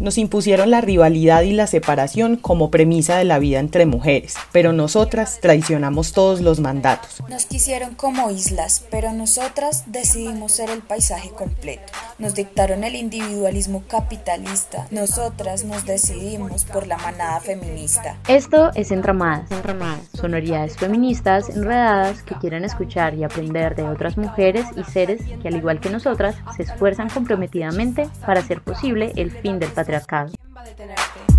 Nos 0.00 0.16
impusieron 0.16 0.70
la 0.70 0.80
rivalidad 0.80 1.42
y 1.42 1.52
la 1.52 1.66
separación 1.66 2.36
como 2.36 2.70
premisa 2.70 3.18
de 3.18 3.24
la 3.26 3.38
vida 3.38 3.58
entre 3.58 3.84
mujeres, 3.84 4.34
pero 4.50 4.72
nosotras 4.72 5.40
traicionamos 5.42 6.14
todos 6.14 6.40
los 6.40 6.58
mandatos. 6.58 7.22
Nos 7.28 7.44
quisieron 7.44 7.96
como 7.96 8.30
islas, 8.30 8.82
pero 8.90 9.12
nosotras 9.12 9.84
decidimos 9.88 10.52
ser 10.52 10.70
el 10.70 10.80
paisaje 10.80 11.28
completo. 11.28 11.92
Nos 12.18 12.34
dictaron 12.34 12.82
el 12.82 12.94
individualismo 12.94 13.82
capitalista, 13.88 14.86
nosotras 14.90 15.64
nos 15.64 15.84
decidimos 15.84 16.64
por 16.64 16.86
la 16.86 16.96
manada 16.96 17.38
feminista. 17.40 18.16
Esto 18.26 18.70
es 18.74 18.92
Entramadas, 18.92 19.50
Entramadas, 19.50 20.00
sonoridades 20.14 20.78
feministas 20.78 21.50
enredadas 21.50 22.22
que 22.22 22.36
quieren 22.36 22.64
escuchar 22.64 23.14
y 23.16 23.24
aprender 23.24 23.74
de 23.74 23.82
otras 23.82 24.16
mujeres 24.16 24.64
y 24.76 24.84
seres 24.90 25.20
que 25.42 25.48
al 25.48 25.56
igual 25.56 25.78
que 25.78 25.90
nosotras 25.90 26.36
se 26.56 26.62
esfuerzan 26.62 27.10
comprometidamente 27.10 28.08
para 28.24 28.40
hacer 28.40 28.62
posible 28.62 29.12
el 29.16 29.30
fin 29.30 29.58
del 29.58 29.68
patriarcado 29.68 29.89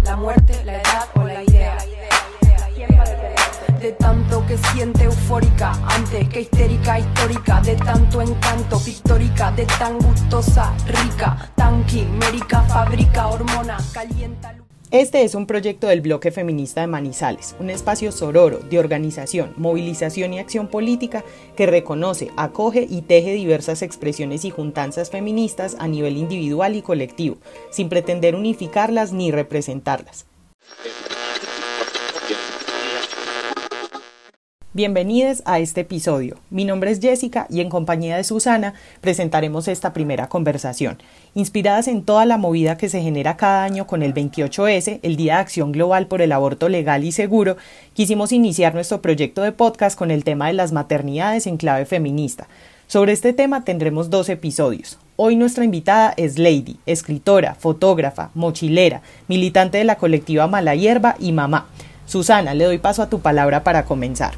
la 0.03 0.15
muerte, 0.17 0.63
la 0.65 0.73
edad 0.73 1.07
o 1.15 1.23
la 1.23 1.43
idea. 1.43 1.77
De 3.79 3.93
tanto 3.93 4.45
que 4.45 4.57
siente 4.57 5.05
eufórica, 5.05 5.71
antes 5.87 6.27
que 6.29 6.41
histérica, 6.41 6.99
histórica, 6.99 7.61
de 7.61 7.75
tanto 7.75 8.21
encanto, 8.21 8.79
pictórica, 8.83 9.51
de 9.51 9.65
tan 9.65 9.97
gustosa, 9.99 10.71
rica, 10.85 11.49
tan 11.55 11.83
quimérica, 11.85 12.61
fabrica 12.63 13.27
hormona, 13.27 13.77
calienta. 13.93 14.60
Este 14.91 15.23
es 15.23 15.35
un 15.35 15.45
proyecto 15.45 15.87
del 15.87 16.01
Bloque 16.01 16.31
Feminista 16.31 16.81
de 16.81 16.87
Manizales, 16.87 17.55
un 17.61 17.69
espacio 17.69 18.11
sororo 18.11 18.57
de 18.57 18.77
organización, 18.77 19.53
movilización 19.55 20.33
y 20.33 20.39
acción 20.39 20.67
política 20.67 21.23
que 21.55 21.65
reconoce, 21.65 22.29
acoge 22.35 22.87
y 22.89 23.01
teje 23.01 23.31
diversas 23.31 23.83
expresiones 23.83 24.43
y 24.43 24.49
juntanzas 24.49 25.09
feministas 25.09 25.77
a 25.79 25.87
nivel 25.87 26.17
individual 26.17 26.75
y 26.75 26.81
colectivo, 26.81 27.37
sin 27.69 27.87
pretender 27.87 28.35
unificarlas 28.35 29.13
ni 29.13 29.31
representarlas. 29.31 30.25
Bienvenidos 34.73 35.43
a 35.43 35.59
este 35.59 35.81
episodio. 35.81 36.37
Mi 36.49 36.63
nombre 36.63 36.91
es 36.91 37.01
Jessica 37.01 37.45
y 37.49 37.59
en 37.59 37.67
compañía 37.67 38.15
de 38.15 38.23
Susana 38.23 38.73
presentaremos 39.01 39.67
esta 39.67 39.91
primera 39.91 40.29
conversación. 40.29 40.97
Inspiradas 41.35 41.89
en 41.89 42.05
toda 42.05 42.25
la 42.25 42.37
movida 42.37 42.77
que 42.77 42.87
se 42.87 43.01
genera 43.01 43.35
cada 43.35 43.65
año 43.65 43.85
con 43.85 44.01
el 44.01 44.13
28S, 44.13 45.01
el 45.03 45.17
Día 45.17 45.35
de 45.35 45.41
Acción 45.41 45.73
Global 45.73 46.07
por 46.07 46.21
el 46.21 46.31
Aborto 46.31 46.69
Legal 46.69 47.03
y 47.03 47.11
Seguro, 47.11 47.57
quisimos 47.93 48.31
iniciar 48.31 48.73
nuestro 48.73 49.01
proyecto 49.01 49.41
de 49.41 49.51
podcast 49.51 49.99
con 49.99 50.09
el 50.09 50.23
tema 50.23 50.47
de 50.47 50.53
las 50.53 50.71
maternidades 50.71 51.47
en 51.47 51.57
clave 51.57 51.85
feminista. 51.85 52.47
Sobre 52.87 53.11
este 53.11 53.33
tema 53.33 53.65
tendremos 53.65 54.09
dos 54.09 54.29
episodios. 54.29 54.97
Hoy 55.17 55.35
nuestra 55.35 55.65
invitada 55.65 56.13
es 56.15 56.37
Lady, 56.37 56.77
escritora, 56.85 57.55
fotógrafa, 57.55 58.31
mochilera, 58.35 59.01
militante 59.27 59.79
de 59.79 59.83
la 59.83 59.97
colectiva 59.97 60.47
Mala 60.47 60.75
Hierba 60.75 61.17
y 61.19 61.33
mamá. 61.33 61.67
Susana, 62.05 62.53
le 62.53 62.63
doy 62.63 62.77
paso 62.77 63.01
a 63.01 63.09
tu 63.09 63.19
palabra 63.19 63.65
para 63.65 63.83
comenzar. 63.83 64.31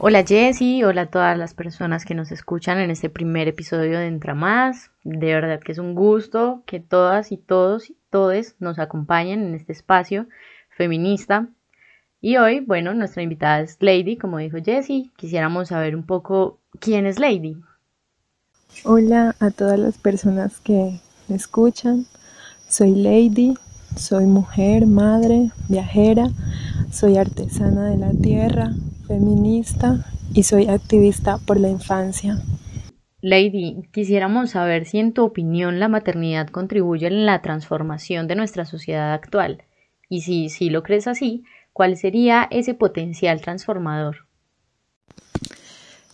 Hola 0.00 0.24
Jessy, 0.24 0.84
hola 0.84 1.02
a 1.02 1.06
todas 1.06 1.36
las 1.36 1.54
personas 1.54 2.04
que 2.04 2.14
nos 2.14 2.30
escuchan 2.30 2.78
en 2.78 2.92
este 2.92 3.10
primer 3.10 3.48
episodio 3.48 3.98
de 3.98 4.06
Entra 4.06 4.32
Más. 4.32 4.92
De 5.02 5.34
verdad 5.34 5.58
que 5.58 5.72
es 5.72 5.78
un 5.78 5.96
gusto 5.96 6.62
que 6.66 6.78
todas 6.78 7.32
y 7.32 7.36
todos 7.36 7.90
y 7.90 7.96
todes 8.08 8.54
nos 8.60 8.78
acompañen 8.78 9.42
en 9.42 9.54
este 9.56 9.72
espacio 9.72 10.28
feminista. 10.70 11.48
Y 12.20 12.36
hoy, 12.36 12.60
bueno, 12.60 12.94
nuestra 12.94 13.24
invitada 13.24 13.58
es 13.58 13.76
Lady, 13.80 14.16
como 14.16 14.38
dijo 14.38 14.58
Jessy. 14.64 15.10
Quisiéramos 15.16 15.70
saber 15.70 15.96
un 15.96 16.06
poco 16.06 16.60
quién 16.78 17.04
es 17.04 17.18
Lady. 17.18 17.56
Hola 18.84 19.34
a 19.40 19.50
todas 19.50 19.80
las 19.80 19.98
personas 19.98 20.60
que 20.60 21.00
me 21.26 21.34
escuchan. 21.34 22.06
Soy 22.68 22.94
Lady, 22.94 23.54
soy 23.96 24.26
mujer, 24.26 24.86
madre, 24.86 25.50
viajera, 25.68 26.28
soy 26.92 27.16
artesana 27.16 27.86
de 27.86 27.96
la 27.96 28.12
tierra, 28.12 28.70
feminista 29.08 30.04
y 30.34 30.42
soy 30.42 30.68
activista 30.68 31.38
por 31.38 31.58
la 31.58 31.70
infancia. 31.70 32.38
Lady, 33.20 33.82
quisiéramos 33.92 34.50
saber 34.50 34.84
si 34.84 34.98
en 34.98 35.12
tu 35.12 35.24
opinión 35.24 35.80
la 35.80 35.88
maternidad 35.88 36.48
contribuye 36.48 37.08
en 37.08 37.26
la 37.26 37.42
transformación 37.42 38.28
de 38.28 38.36
nuestra 38.36 38.64
sociedad 38.64 39.12
actual 39.12 39.64
y 40.08 40.20
si, 40.20 40.50
si 40.50 40.70
lo 40.70 40.82
crees 40.82 41.08
así, 41.08 41.42
¿cuál 41.72 41.96
sería 41.96 42.46
ese 42.50 42.74
potencial 42.74 43.40
transformador? 43.40 44.28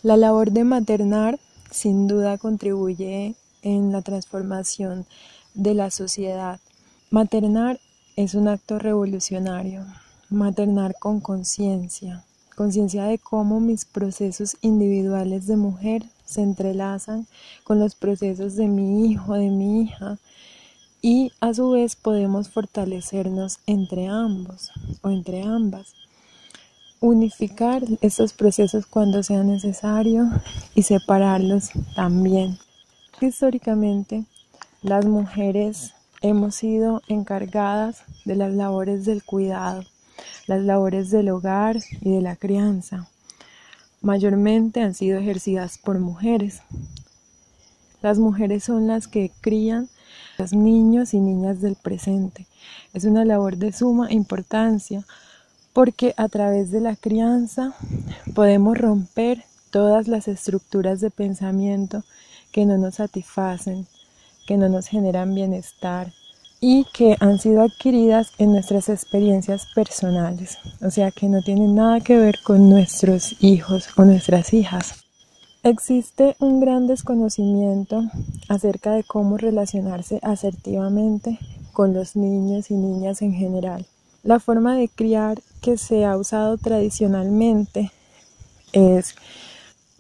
La 0.02 0.16
labor 0.16 0.52
de 0.52 0.64
maternar 0.64 1.38
sin 1.70 2.06
duda 2.06 2.38
contribuye 2.38 3.34
en 3.62 3.90
la 3.90 4.02
transformación 4.02 5.06
de 5.54 5.74
la 5.74 5.90
sociedad. 5.90 6.60
Maternar 7.10 7.80
es 8.16 8.34
un 8.34 8.48
acto 8.48 8.78
revolucionario, 8.78 9.84
maternar 10.30 10.94
con 11.00 11.20
conciencia, 11.20 12.24
conciencia 12.54 13.04
de 13.04 13.18
cómo 13.18 13.60
mis 13.60 13.84
procesos 13.84 14.56
individuales 14.62 15.46
de 15.46 15.56
mujer 15.56 16.04
se 16.24 16.42
entrelazan 16.42 17.26
con 17.64 17.78
los 17.78 17.94
procesos 17.94 18.56
de 18.56 18.66
mi 18.66 19.10
hijo, 19.10 19.34
de 19.34 19.50
mi 19.50 19.82
hija, 19.82 20.18
y 21.02 21.32
a 21.40 21.52
su 21.52 21.70
vez 21.70 21.96
podemos 21.96 22.48
fortalecernos 22.48 23.58
entre 23.66 24.06
ambos 24.06 24.70
o 25.02 25.10
entre 25.10 25.42
ambas. 25.42 25.92
Unificar 27.00 27.82
estos 28.00 28.32
procesos 28.32 28.86
cuando 28.86 29.22
sea 29.22 29.42
necesario 29.42 30.30
y 30.74 30.82
separarlos 30.82 31.70
también. 31.94 32.58
Históricamente, 33.20 34.24
las 34.80 35.04
mujeres 35.04 35.92
hemos 36.22 36.54
sido 36.54 37.02
encargadas 37.08 38.04
de 38.24 38.36
las 38.36 38.54
labores 38.54 39.04
del 39.04 39.22
cuidado 39.22 39.84
las 40.46 40.62
labores 40.62 41.10
del 41.10 41.30
hogar 41.30 41.78
y 42.00 42.12
de 42.12 42.20
la 42.20 42.36
crianza. 42.36 43.08
Mayormente 44.00 44.82
han 44.82 44.94
sido 44.94 45.18
ejercidas 45.18 45.78
por 45.78 45.98
mujeres. 45.98 46.60
Las 48.02 48.18
mujeres 48.18 48.64
son 48.64 48.86
las 48.86 49.08
que 49.08 49.30
crían 49.40 49.88
los 50.36 50.52
niños 50.52 51.14
y 51.14 51.20
niñas 51.20 51.60
del 51.60 51.76
presente. 51.76 52.46
Es 52.92 53.04
una 53.04 53.24
labor 53.24 53.56
de 53.56 53.72
suma 53.72 54.12
importancia 54.12 55.04
porque 55.72 56.14
a 56.16 56.28
través 56.28 56.70
de 56.70 56.80
la 56.80 56.96
crianza 56.96 57.74
podemos 58.34 58.76
romper 58.78 59.44
todas 59.70 60.06
las 60.06 60.28
estructuras 60.28 61.00
de 61.00 61.10
pensamiento 61.10 62.04
que 62.52 62.64
no 62.66 62.78
nos 62.78 62.96
satisfacen, 62.96 63.86
que 64.46 64.56
no 64.56 64.68
nos 64.68 64.86
generan 64.86 65.34
bienestar, 65.34 66.12
y 66.66 66.86
que 66.94 67.14
han 67.20 67.38
sido 67.38 67.60
adquiridas 67.60 68.32
en 68.38 68.52
nuestras 68.52 68.88
experiencias 68.88 69.66
personales, 69.74 70.56
o 70.80 70.90
sea 70.90 71.10
que 71.10 71.28
no 71.28 71.42
tienen 71.42 71.74
nada 71.74 72.00
que 72.00 72.16
ver 72.16 72.38
con 72.42 72.70
nuestros 72.70 73.36
hijos 73.40 73.88
o 73.98 74.06
nuestras 74.06 74.54
hijas. 74.54 75.04
Existe 75.62 76.36
un 76.40 76.60
gran 76.60 76.86
desconocimiento 76.86 78.04
acerca 78.48 78.92
de 78.92 79.04
cómo 79.04 79.36
relacionarse 79.36 80.20
asertivamente 80.22 81.38
con 81.74 81.92
los 81.92 82.16
niños 82.16 82.70
y 82.70 82.76
niñas 82.76 83.20
en 83.20 83.34
general. 83.34 83.84
La 84.22 84.40
forma 84.40 84.74
de 84.74 84.88
criar 84.88 85.42
que 85.60 85.76
se 85.76 86.06
ha 86.06 86.16
usado 86.16 86.56
tradicionalmente 86.56 87.92
es 88.72 89.14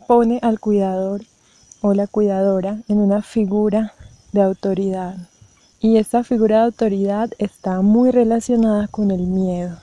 pone 0.06 0.38
al 0.40 0.60
cuidador 0.60 1.20
o 1.82 1.92
la 1.92 2.06
cuidadora 2.06 2.78
en 2.88 3.00
una 3.00 3.20
figura 3.20 3.92
de 4.32 4.40
autoridad 4.40 5.28
y 5.84 5.98
esta 5.98 6.24
figura 6.24 6.60
de 6.60 6.64
autoridad 6.64 7.30
está 7.36 7.82
muy 7.82 8.10
relacionada 8.10 8.88
con 8.88 9.10
el 9.10 9.26
miedo. 9.26 9.76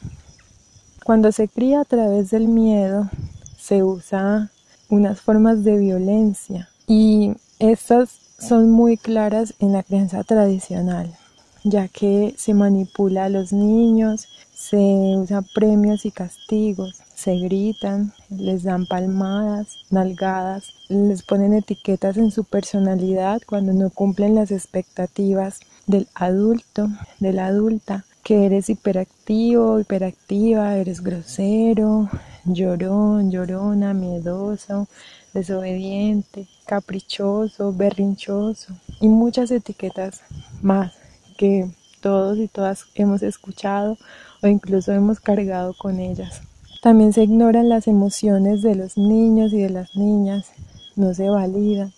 Cuando 1.05 1.31
se 1.31 1.47
cría 1.47 1.81
a 1.81 1.85
través 1.85 2.31
del 2.31 2.47
miedo, 2.47 3.07
se 3.55 3.83
usa 3.83 4.49
unas 4.89 5.21
formas 5.21 5.63
de 5.63 5.77
violencia 5.77 6.69
y 6.87 7.33
estas 7.59 8.09
son 8.39 8.71
muy 8.71 8.97
claras 8.97 9.53
en 9.59 9.73
la 9.73 9.83
crianza 9.83 10.23
tradicional, 10.23 11.15
ya 11.63 11.87
que 11.87 12.33
se 12.35 12.55
manipula 12.55 13.25
a 13.25 13.29
los 13.29 13.53
niños, 13.53 14.27
se 14.55 14.79
usan 15.17 15.45
premios 15.53 16.03
y 16.07 16.09
castigos, 16.09 16.99
se 17.13 17.35
gritan, 17.35 18.11
les 18.31 18.63
dan 18.63 18.87
palmadas, 18.87 19.85
nalgadas, 19.91 20.73
les 20.89 21.21
ponen 21.21 21.53
etiquetas 21.53 22.17
en 22.17 22.31
su 22.31 22.43
personalidad 22.43 23.39
cuando 23.45 23.71
no 23.71 23.91
cumplen 23.91 24.33
las 24.33 24.49
expectativas 24.49 25.59
del 25.87 26.07
adulto, 26.15 26.89
de 27.19 27.33
la 27.33 27.47
adulta, 27.47 28.05
que 28.23 28.45
eres 28.45 28.69
hiperactivo, 28.69 29.79
hiperactiva, 29.79 30.77
eres 30.77 31.01
grosero, 31.01 32.09
llorón, 32.45 33.31
llorona, 33.31 33.93
miedoso, 33.93 34.87
desobediente, 35.33 36.47
caprichoso, 36.65 37.73
berrinchoso 37.73 38.73
y 38.99 39.07
muchas 39.07 39.51
etiquetas 39.51 40.21
más 40.61 40.93
que 41.37 41.69
todos 42.01 42.37
y 42.37 42.47
todas 42.47 42.85
hemos 42.95 43.23
escuchado 43.23 43.97
o 44.41 44.47
incluso 44.47 44.91
hemos 44.91 45.19
cargado 45.19 45.73
con 45.77 45.99
ellas. 45.99 46.41
También 46.81 47.13
se 47.13 47.23
ignoran 47.23 47.69
las 47.69 47.87
emociones 47.87 48.61
de 48.63 48.75
los 48.75 48.97
niños 48.97 49.53
y 49.53 49.61
de 49.61 49.69
las 49.69 49.95
niñas, 49.95 50.51
no 50.95 51.13
se 51.13 51.29
validan. 51.29 51.93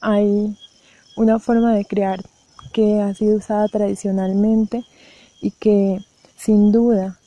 Hay 0.00 0.56
una 1.16 1.38
forma 1.38 1.74
de 1.74 1.84
crear 1.84 2.20
que 2.74 3.00
ha 3.00 3.14
sido 3.14 3.36
usada 3.36 3.68
tradicionalmente 3.68 4.84
y 5.40 5.52
que 5.52 6.04
sin 6.36 6.72
duda 6.72 7.18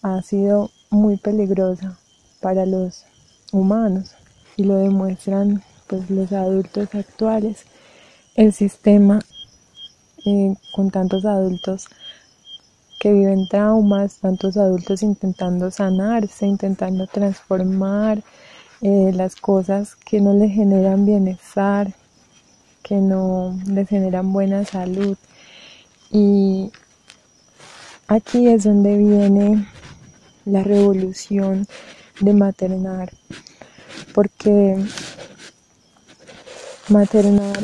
ha 0.00 0.22
sido 0.22 0.70
muy 0.90 1.16
peligrosa 1.16 1.98
para 2.40 2.64
los 2.64 3.04
humanos 3.50 4.14
y 4.56 4.62
lo 4.62 4.76
demuestran 4.76 5.62
pues 5.88 6.08
los 6.08 6.32
adultos 6.32 6.94
actuales. 6.94 7.64
El 8.36 8.52
sistema 8.52 9.18
eh, 10.24 10.54
con 10.74 10.90
tantos 10.92 11.24
adultos 11.24 11.88
que 13.00 13.12
viven 13.12 13.48
traumas, 13.48 14.18
tantos 14.20 14.56
adultos 14.56 15.02
intentando 15.02 15.72
sanarse, 15.72 16.46
intentando 16.46 17.08
transformar 17.08 18.22
eh, 18.80 19.10
las 19.12 19.34
cosas 19.34 19.96
que 19.96 20.20
no 20.20 20.32
les 20.34 20.52
generan 20.52 21.04
bienestar, 21.04 21.92
que 22.82 22.96
no 22.96 23.58
les 23.66 23.88
generan 23.88 24.32
buena 24.32 24.64
salud. 24.64 25.16
Y 26.10 26.70
aquí 28.08 28.48
es 28.48 28.64
donde 28.64 28.96
viene 28.98 29.66
la 30.44 30.62
revolución 30.62 31.66
de 32.20 32.34
maternar, 32.34 33.12
porque 34.14 34.76
maternar 36.88 37.58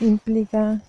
implica 0.00 0.80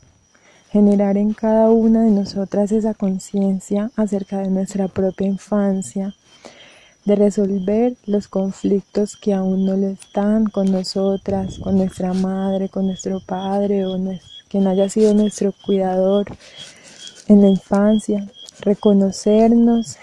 generar 0.69 1.17
en 1.17 1.33
cada 1.33 1.69
una 1.69 2.03
de 2.03 2.12
nosotras 2.12 2.71
esa 2.71 2.94
conciencia 2.94 3.91
acerca 3.95 4.39
de 4.39 4.50
nuestra 4.50 4.88
propia 4.88 5.27
infancia, 5.27 6.13
de 7.05 7.15
resolver 7.15 7.95
los 8.07 8.27
conflictos 8.27 9.15
que 9.15 9.33
aún 9.33 9.65
no 9.65 9.77
lo 9.77 9.87
están 9.87 10.45
con 10.45 10.71
nosotras, 10.71 11.59
con 11.59 11.77
nuestra 11.77 12.13
madre, 12.13 12.67
con 12.69 12.87
nuestro 12.87 13.19
padre 13.19 13.85
o 13.85 13.97
quien 14.49 14.67
haya 14.67 14.89
sido 14.89 15.13
nuestro 15.13 15.53
cuidador 15.65 16.25
en 17.27 17.41
la 17.41 17.49
infancia, 17.49 18.27
reconocernos 18.61 19.97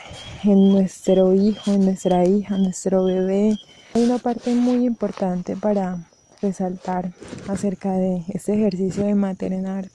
en 0.44 0.72
nuestro 0.72 1.34
hijo, 1.34 1.72
en 1.72 1.86
nuestra 1.86 2.24
hija, 2.24 2.56
nuestro 2.56 3.04
bebé. 3.04 3.56
Hay 3.94 4.04
una 4.04 4.18
parte 4.18 4.54
muy 4.54 4.86
importante 4.86 5.56
para 5.56 5.98
resaltar 6.40 7.12
acerca 7.48 7.92
de 7.92 8.24
este 8.28 8.54
ejercicio 8.54 9.04
de 9.04 9.14
maternar 9.14 9.88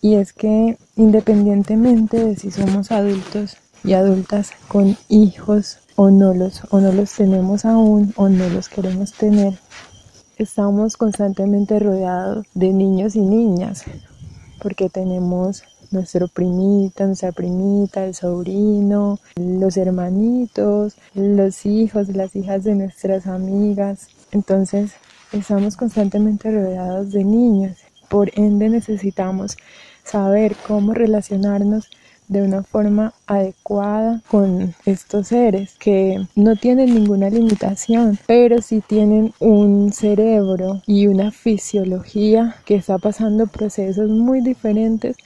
y 0.00 0.14
es 0.14 0.32
que 0.32 0.78
independientemente 0.96 2.24
de 2.24 2.36
si 2.36 2.50
somos 2.50 2.92
adultos 2.92 3.56
y 3.82 3.94
adultas 3.94 4.52
con 4.68 4.96
hijos 5.08 5.78
o 5.96 6.10
no 6.10 6.34
los 6.34 6.62
o 6.70 6.80
no 6.80 6.92
los 6.92 7.12
tenemos 7.12 7.64
aún 7.64 8.12
o 8.16 8.28
no 8.28 8.48
los 8.48 8.68
queremos 8.68 9.12
tener 9.12 9.54
estamos 10.38 10.96
constantemente 10.96 11.78
rodeados 11.78 12.46
de 12.54 12.72
niños 12.72 13.16
y 13.16 13.20
niñas 13.20 13.84
porque 14.62 14.88
tenemos 14.88 15.62
nuestro 15.90 16.26
primita, 16.26 17.06
nuestra 17.06 17.30
primita, 17.30 18.04
el 18.04 18.14
sobrino, 18.14 19.20
los 19.36 19.76
hermanitos, 19.76 20.96
los 21.14 21.66
hijos, 21.66 22.08
las 22.08 22.34
hijas 22.34 22.64
de 22.64 22.74
nuestras 22.74 23.26
amigas. 23.28 24.08
Entonces, 24.32 24.92
Estamos 25.34 25.76
constantemente 25.76 26.48
rodeados 26.48 27.10
de 27.10 27.24
niños, 27.24 27.76
por 28.08 28.30
ende 28.38 28.68
necesitamos 28.68 29.56
saber 30.04 30.54
cómo 30.68 30.94
relacionarnos 30.94 31.90
de 32.34 32.42
una 32.42 32.64
forma 32.64 33.14
adecuada 33.28 34.20
con 34.28 34.74
estos 34.84 35.28
seres 35.28 35.76
que 35.78 36.26
no 36.34 36.56
tienen 36.56 36.92
ninguna 36.92 37.30
limitación, 37.30 38.18
pero 38.26 38.60
sí 38.60 38.82
tienen 38.84 39.32
un 39.38 39.92
cerebro 39.92 40.82
y 40.84 41.06
una 41.06 41.30
fisiología 41.30 42.56
que 42.64 42.74
está 42.74 42.98
pasando 42.98 43.46
procesos 43.46 44.10
muy 44.10 44.40
diferentes 44.40 45.16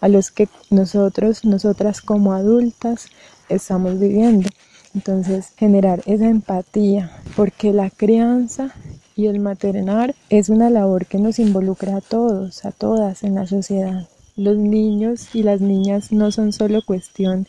a 0.00 0.08
los 0.08 0.32
que 0.32 0.48
nosotros, 0.68 1.44
nosotras 1.44 2.00
como 2.00 2.32
adultas 2.32 3.06
estamos 3.48 4.00
viviendo. 4.00 4.48
Entonces, 4.92 5.52
generar 5.56 6.02
esa 6.06 6.28
empatía, 6.28 7.12
porque 7.36 7.72
la 7.72 7.90
crianza 7.90 8.74
y 9.14 9.26
el 9.26 9.38
maternar 9.38 10.16
es 10.30 10.48
una 10.48 10.68
labor 10.68 11.06
que 11.06 11.18
nos 11.18 11.38
involucra 11.38 11.96
a 11.96 12.00
todos, 12.00 12.64
a 12.64 12.72
todas 12.72 13.22
en 13.22 13.36
la 13.36 13.46
sociedad. 13.46 14.08
Los 14.36 14.58
niños 14.58 15.34
y 15.34 15.42
las 15.42 15.62
niñas 15.62 16.12
no 16.12 16.30
son 16.30 16.52
solo 16.52 16.82
cuestión 16.84 17.46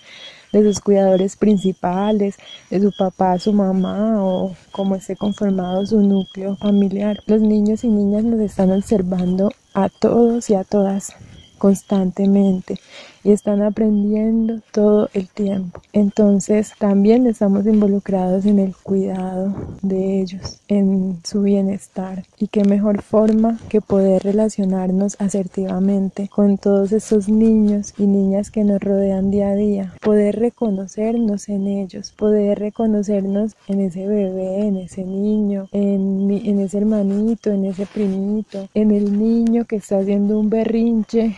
de 0.53 0.63
sus 0.63 0.79
cuidadores 0.79 1.35
principales, 1.35 2.37
de 2.69 2.79
su 2.79 2.93
papá, 2.97 3.37
su 3.39 3.51
mamá 3.51 4.23
o 4.23 4.55
cómo 4.71 4.95
esté 4.95 5.17
conformado 5.17 5.85
su 5.85 5.99
núcleo 6.01 6.55
familiar. 6.55 7.21
Los 7.25 7.41
niños 7.41 7.83
y 7.83 7.89
niñas 7.89 8.23
nos 8.23 8.39
están 8.39 8.71
observando 8.71 9.51
a 9.73 9.89
todos 9.89 10.49
y 10.49 10.55
a 10.55 10.63
todas 10.63 11.13
constantemente 11.57 12.79
y 13.23 13.31
están 13.31 13.61
aprendiendo 13.61 14.61
todo 14.71 15.09
el 15.13 15.27
tiempo. 15.27 15.81
Entonces 15.93 16.73
también 16.77 17.27
estamos 17.27 17.65
involucrados 17.65 18.45
en 18.45 18.59
el 18.59 18.75
cuidado 18.75 19.53
de 19.81 20.21
ellos, 20.21 20.61
en 20.67 21.19
su 21.23 21.41
bienestar. 21.41 22.23
Y 22.37 22.47
qué 22.47 22.63
mejor 22.63 23.01
forma 23.01 23.59
que 23.69 23.81
poder 23.81 24.23
relacionarnos 24.23 25.15
asertivamente 25.19 26.29
con 26.29 26.57
todos 26.57 26.91
esos 26.91 27.29
niños 27.29 27.93
y 27.97 28.07
niñas 28.07 28.51
que 28.51 28.63
nos 28.63 28.81
rodean 28.81 29.31
día 29.31 29.49
a 29.49 29.55
día. 29.55 29.93
Poder 30.01 30.39
reconocernos 30.39 31.49
en 31.49 31.67
ellos, 31.67 32.11
poder 32.11 32.59
reconocernos 32.59 33.55
en 33.67 33.81
ese 33.81 34.07
bebé, 34.07 34.67
en 34.67 34.77
ese 34.77 35.03
niño, 35.03 35.67
en, 35.71 36.29
en 36.31 36.59
ese 36.59 36.77
hermanito, 36.77 37.51
en 37.51 37.65
ese 37.65 37.85
primito, 37.85 38.67
en 38.73 38.91
el 38.91 39.17
niño 39.17 39.65
que 39.65 39.77
está 39.77 39.99
haciendo 39.99 40.39
un 40.39 40.49
berrinche 40.49 41.35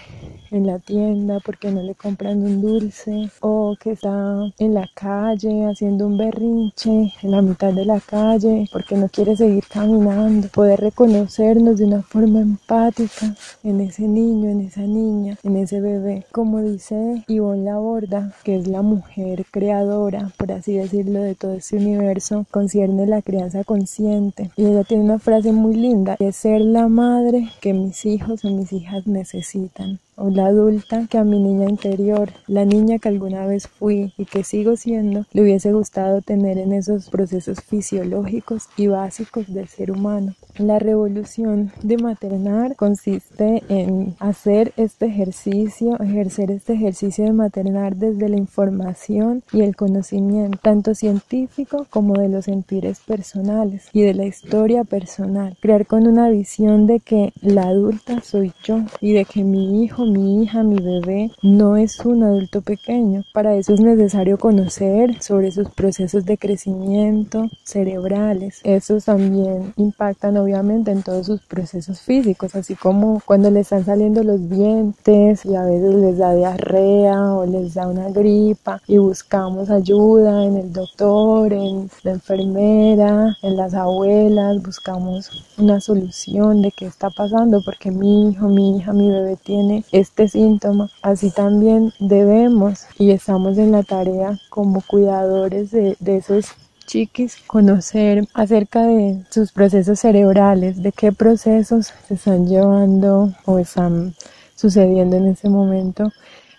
en 0.52 0.68
la 0.68 0.80
tienda 0.80 1.40
porque 1.46 1.72
no 1.72 1.82
le 1.82 1.96
compran 1.96 2.42
un 2.44 2.62
dulce 2.62 3.30
o 3.42 3.76
que 3.80 3.92
está 3.92 4.52
en 4.60 4.74
la 4.74 4.90
calle 4.94 5.66
haciendo 5.66 6.08
un 6.08 6.18
berrinche 6.18 7.14
en 7.22 7.32
la 7.32 7.42
mitad 7.42 7.74
de 7.74 7.86
la 7.86 8.00
calle 8.00 8.68
porque 8.72 8.96
no 8.96 9.10
quiere 9.10 9.36
seguir 9.36 9.64
caminando. 9.68 10.48
Poder 10.50 10.80
reconocernos 10.80 11.78
de 11.78 11.86
una 11.86 12.02
forma 12.02 12.42
empática 12.42 13.36
en 13.64 13.82
ese 13.82 14.08
niño, 14.08 14.50
en 14.50 14.62
esa 14.62 14.82
niña, 14.82 15.38
en 15.44 15.58
ese 15.58 15.82
bebé. 15.82 16.26
Como 16.32 16.62
dice 16.62 17.24
Ivonne 17.28 17.66
Laborda, 17.66 18.34
que 18.44 18.58
es 18.58 18.68
la 18.68 18.82
mujer 18.82 19.46
creadora, 19.52 20.32
por 20.38 20.52
así 20.52 20.74
decirlo, 20.74 21.22
de 21.22 21.36
todo 21.36 21.54
este 21.54 21.78
universo, 21.78 22.46
concierne 22.52 23.06
la 23.06 23.22
crianza 23.22 23.64
consciente. 23.64 24.52
Y 24.56 24.66
ella 24.66 24.84
tiene 24.84 25.04
una 25.04 25.20
frase 25.20 25.52
muy 25.52 25.76
linda, 25.76 26.16
es 26.20 26.36
ser 26.36 26.62
la 26.62 26.88
madre 26.88 27.50
que 27.62 27.74
mis 27.74 28.06
hijos 28.06 28.44
o 28.46 28.50
mis 28.50 28.74
hijas 28.74 29.08
necesitan 29.08 30.00
o 30.20 30.30
la 30.30 30.48
adulta 30.48 31.08
que 31.10 31.18
a 31.18 31.24
mi 31.24 31.40
niña 31.40 31.70
interior, 31.70 32.30
la 32.48 32.66
niña 32.66 33.00
que 33.00 33.10
alguna 33.10 33.46
vez 33.48 33.68
fui 33.68 34.14
y 34.18 34.26
que 34.26 34.44
sigo 34.44 34.76
siendo, 34.76 35.26
le 35.32 35.42
hubiese 35.42 35.72
gustado 35.72 36.22
tener 36.22 36.58
en 36.58 36.74
esos 36.74 37.10
procesos 37.10 37.62
fisiológicos 37.62 38.70
y 38.78 38.88
básicos 38.88 39.52
del 39.54 39.68
ser 39.68 39.92
humano. 39.92 40.36
La 40.58 40.78
revolución 40.78 41.72
de 41.84 41.98
maternar 41.98 42.76
consiste 42.76 43.64
en 43.70 44.16
hacer 44.20 44.74
este 44.76 45.06
ejercicio, 45.06 45.98
ejercer 46.00 46.52
este 46.52 46.74
ejercicio 46.74 47.24
de 47.24 47.32
maternar 47.32 47.96
desde 47.96 48.28
la 48.28 48.38
información 48.38 49.42
y 49.54 49.62
el 49.62 49.76
conocimiento, 49.76 50.60
tanto 50.62 50.96
científico 50.96 51.88
como 51.90 52.16
de 52.16 52.28
los 52.28 52.46
sentires 52.46 53.00
personales 53.00 53.88
y 53.94 54.02
de 54.02 54.14
la 54.14 54.26
historia 54.26 54.84
personal. 54.84 55.58
Crear 55.62 55.86
con 55.86 56.08
una 56.08 56.30
visión 56.30 56.88
de 56.88 57.00
que 57.00 57.32
la 57.42 57.64
adulta 57.64 58.22
soy 58.22 58.52
yo 58.64 58.82
y 59.00 59.14
de 59.14 59.26
que 59.26 59.44
mi 59.44 59.84
hijo, 59.84 60.06
mi 60.12 60.44
hija, 60.44 60.64
mi 60.64 60.82
bebé 60.82 61.32
no 61.42 61.78
es 61.78 62.00
un 62.02 62.24
adulto 62.24 62.62
pequeño. 62.62 63.24
Para 63.34 63.56
eso 63.56 63.74
es 63.74 63.80
necesario 63.80 64.38
conocer 64.38 65.22
sobre 65.22 65.52
sus 65.52 65.70
procesos 65.70 66.26
de 66.26 66.38
crecimiento 66.38 67.50
cerebrales. 67.64 68.62
Esos 68.64 69.06
también 69.06 69.74
impactan 69.78 70.38
obviamente 70.38 70.92
en 70.92 71.04
todos 71.04 71.28
sus 71.28 71.42
procesos 71.42 72.02
físicos, 72.02 72.56
así 72.56 72.76
como 72.76 73.22
cuando 73.26 73.52
le 73.52 73.62
están 73.62 73.86
saliendo 73.86 74.24
los 74.24 74.50
dientes 74.50 75.46
y 75.46 75.56
a 75.56 75.64
veces 75.64 75.96
les 75.96 76.18
da 76.18 76.34
diarrea 76.34 77.34
o 77.34 77.46
les 77.46 77.74
da 77.74 77.88
una 77.88 78.10
gripa 78.10 78.82
y 78.88 78.98
buscamos 78.98 79.70
ayuda 79.70 80.46
en 80.46 80.58
el 80.58 80.74
doctor, 80.74 81.54
en 81.54 81.90
la 82.04 82.12
enfermera, 82.12 83.38
en 83.42 83.56
las 83.58 83.74
abuelas, 83.74 84.62
buscamos 84.64 85.46
una 85.58 85.80
solución 85.80 86.62
de 86.62 86.72
qué 86.72 86.86
está 86.86 87.10
pasando 87.10 87.62
porque 87.64 87.92
mi 87.92 88.30
hijo, 88.30 88.48
mi 88.48 88.78
hija, 88.78 88.94
mi 88.94 89.10
bebé 89.10 89.38
tiene 89.44 89.84
este 90.00 90.28
síntoma. 90.28 90.90
Así 91.02 91.32
también 91.32 91.94
debemos 92.00 92.86
y 92.98 93.12
estamos 93.12 93.58
en 93.58 93.72
la 93.72 93.84
tarea 93.84 94.40
como 94.50 94.82
cuidadores 94.82 95.72
de, 95.72 95.98
esos 96.06 96.48
chiquis 96.86 97.38
conocer 97.46 98.28
acerca 98.34 98.84
de 98.84 99.24
sus 99.30 99.52
procesos 99.52 100.00
cerebrales, 100.00 100.82
de 100.82 100.92
qué 100.92 101.12
procesos 101.12 101.94
se 102.08 102.16
están 102.16 102.48
llevando 102.48 103.34
o 103.46 103.60
están 103.60 104.16
sucediendo 104.56 105.18
en 105.18 105.28
ese 105.28 105.50
momento 105.50 106.12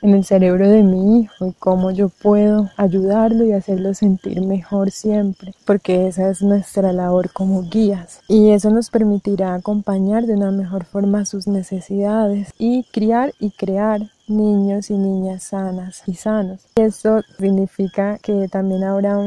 en 0.03 0.15
el 0.15 0.25
cerebro 0.25 0.69
de 0.69 0.83
mi 0.83 1.21
hijo 1.21 1.47
y 1.47 1.53
cómo 1.53 1.91
yo 1.91 2.09
puedo 2.09 2.71
ayudarlo 2.77 3.45
y 3.45 3.53
hacerlo 3.53 3.95
sentir 3.95 4.41
mejor 4.43 4.91
siempre, 4.91 5.55
porque 5.65 6.09
esa 6.09 6.31
es 6.31 6.43
nuestra 6.43 6.93
labor 6.93 7.33
como 7.33 7.63
guías. 7.63 8.21
Y 8.29 8.51
eso 8.51 8.71
nos 8.71 8.91
permitirá 8.91 9.55
acompañar 9.55 10.27
de 10.27 10.35
una 10.35 10.51
mejor 10.51 10.85
forma 10.85 11.25
sus 11.25 11.47
necesidades 11.47 12.53
y 12.59 12.85
criar 12.93 13.33
y 13.39 13.51
crear 13.51 14.11
niños 14.29 14.91
y 14.91 14.97
niñas 14.97 15.45
sanas 15.45 16.03
y 16.07 16.15
sanos. 16.15 16.61
Eso 16.77 17.23
significa 17.39 18.19
que 18.19 18.49
también 18.49 18.85
habrá 18.85 19.19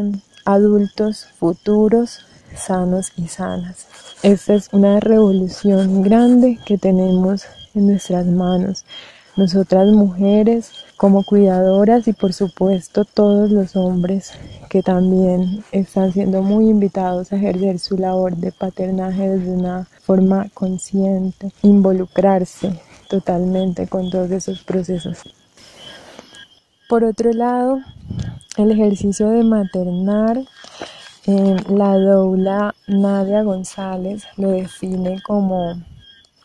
adultos 0.45 1.27
futuros 1.37 2.25
sanos 2.55 3.11
y 3.17 3.27
sanas. 3.27 3.87
Esta 4.21 4.53
es 4.55 4.69
una 4.71 4.99
revolución 4.99 6.01
grande 6.01 6.59
que 6.65 6.77
tenemos 6.77 7.45
en 7.75 7.87
nuestras 7.87 8.25
manos. 8.25 8.85
Nosotras 9.35 9.87
mujeres 9.91 10.71
como 10.95 11.23
cuidadoras 11.23 12.07
y 12.07 12.13
por 12.13 12.33
supuesto 12.33 13.03
todos 13.03 13.49
los 13.49 13.75
hombres 13.75 14.31
que 14.69 14.83
también 14.83 15.63
están 15.71 16.13
siendo 16.13 16.43
muy 16.43 16.69
invitados 16.69 17.31
a 17.31 17.37
ejercer 17.37 17.79
su 17.79 17.97
labor 17.97 18.37
de 18.37 18.51
paternaje 18.51 19.29
desde 19.29 19.49
una 19.49 19.87
forma 20.01 20.49
consciente, 20.53 21.51
involucrarse 21.63 22.79
totalmente 23.09 23.87
con 23.87 24.11
todos 24.11 24.29
esos 24.29 24.61
procesos. 24.61 25.23
Por 26.87 27.03
otro 27.03 27.33
lado, 27.33 27.79
el 28.57 28.69
ejercicio 28.69 29.29
de 29.29 29.43
maternar, 29.43 30.43
eh, 31.25 31.55
la 31.69 31.97
doula 31.97 32.75
Nadia 32.87 33.41
González 33.41 34.25
lo 34.37 34.51
define 34.51 35.23
como 35.23 35.81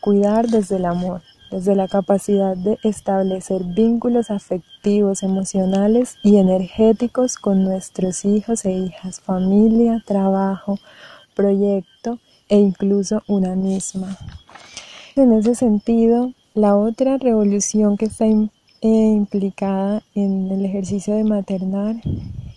cuidar 0.01 0.47
desde 0.47 0.77
el 0.77 0.85
amor, 0.85 1.21
desde 1.51 1.75
la 1.75 1.87
capacidad 1.87 2.55
de 2.55 2.77
establecer 2.83 3.63
vínculos 3.63 4.31
afectivos, 4.31 5.23
emocionales 5.23 6.15
y 6.23 6.37
energéticos 6.37 7.37
con 7.37 7.63
nuestros 7.63 8.25
hijos 8.25 8.65
e 8.65 8.71
hijas, 8.71 9.19
familia, 9.21 10.03
trabajo, 10.05 10.79
proyecto 11.35 12.19
e 12.49 12.57
incluso 12.57 13.23
una 13.27 13.55
misma. 13.55 14.17
En 15.15 15.33
ese 15.33 15.55
sentido, 15.55 16.33
la 16.53 16.75
otra 16.75 17.17
revolución 17.17 17.97
que 17.97 18.05
está 18.05 18.25
eh, 18.25 18.47
implicada 18.81 20.03
en 20.15 20.51
el 20.51 20.65
ejercicio 20.65 21.15
de 21.15 21.23
maternar 21.23 21.95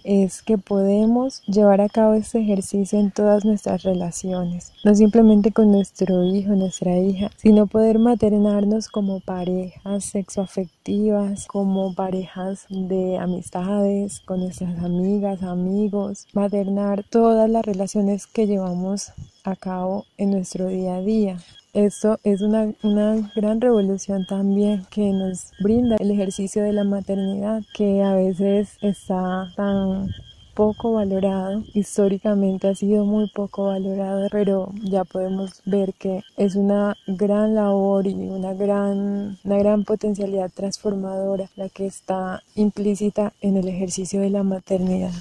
es 0.04 0.42
que 0.42 0.58
podemos 0.58 1.42
llevar 1.46 1.80
a 1.80 1.88
cabo 1.88 2.14
este 2.14 2.40
ejercicio 2.40 2.98
en 2.98 3.10
todas 3.10 3.44
nuestras 3.44 3.82
relaciones, 3.82 4.72
no 4.84 4.94
simplemente 4.94 5.52
con 5.52 5.70
nuestro 5.70 6.24
hijo, 6.24 6.54
nuestra 6.54 6.98
hija, 6.98 7.30
sino 7.36 7.66
poder 7.66 7.98
maternarnos 7.98 8.88
como 8.88 9.20
parejas 9.20 10.04
sexoafectivas, 10.04 11.46
como 11.46 11.94
parejas 11.94 12.66
de 12.68 13.18
amistades, 13.18 14.20
con 14.20 14.40
nuestras 14.40 14.78
amigas, 14.78 15.42
amigos, 15.42 16.26
maternar 16.32 17.04
todas 17.04 17.48
las 17.48 17.64
relaciones 17.64 18.26
que 18.26 18.46
llevamos 18.46 19.12
a 19.44 19.56
cabo 19.56 20.06
en 20.18 20.30
nuestro 20.30 20.68
día 20.68 20.96
a 20.96 21.00
día. 21.00 21.38
Esto 21.72 22.18
es 22.22 22.42
una, 22.42 22.72
una, 22.82 23.30
gran 23.34 23.60
revolución 23.60 24.26
también 24.26 24.86
que 24.90 25.10
nos 25.10 25.52
brinda 25.60 25.96
el 25.98 26.10
ejercicio 26.10 26.62
de 26.62 26.74
la 26.74 26.84
maternidad 26.84 27.62
que 27.74 28.02
a 28.02 28.14
veces 28.14 28.76
está 28.82 29.50
tan 29.56 30.10
poco 30.54 30.92
valorado, 30.92 31.64
históricamente 31.72 32.68
ha 32.68 32.74
sido 32.74 33.04
muy 33.04 33.28
poco 33.30 33.68
valorado, 33.68 34.28
pero 34.30 34.70
ya 34.82 35.04
podemos 35.04 35.62
ver 35.64 35.94
que 35.94 36.22
es 36.36 36.56
una 36.56 36.96
gran 37.06 37.54
labor 37.54 38.06
y 38.06 38.14
una 38.14 38.52
gran, 38.52 39.38
una 39.42 39.58
gran 39.58 39.84
potencialidad 39.84 40.50
transformadora 40.52 41.48
la 41.56 41.68
que 41.68 41.86
está 41.86 42.42
implícita 42.54 43.32
en 43.40 43.56
el 43.56 43.68
ejercicio 43.68 44.20
de 44.20 44.30
la 44.30 44.42
maternidad. 44.42 45.12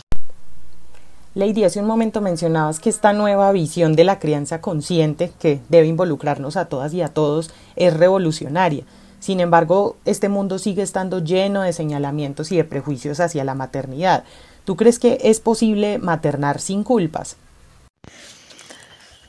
Lady, 1.33 1.63
hace 1.63 1.79
un 1.79 1.88
momento 1.88 2.19
mencionabas 2.19 2.81
que 2.81 2.89
esta 2.89 3.13
nueva 3.13 3.53
visión 3.53 3.95
de 3.95 4.03
la 4.03 4.19
crianza 4.19 4.59
consciente, 4.59 5.31
que 5.39 5.61
debe 5.69 5.88
involucrarnos 5.88 6.57
a 6.57 6.65
todas 6.65 6.93
y 6.93 7.01
a 7.01 7.07
todos, 7.07 7.51
es 7.77 7.95
revolucionaria. 7.95 8.83
Sin 9.21 9.39
embargo, 9.39 9.95
este 10.03 10.27
mundo 10.27 10.59
sigue 10.59 10.81
estando 10.81 11.23
lleno 11.23 11.61
de 11.61 11.71
señalamientos 11.71 12.51
y 12.51 12.57
de 12.57 12.65
prejuicios 12.65 13.21
hacia 13.21 13.45
la 13.45 13.55
maternidad. 13.55 14.25
¿Tú 14.65 14.75
crees 14.75 15.00
que 15.00 15.19
es 15.21 15.39
posible 15.39 16.00
maternar 16.00 16.59
sin 16.59 16.83
culpas? 16.83 17.38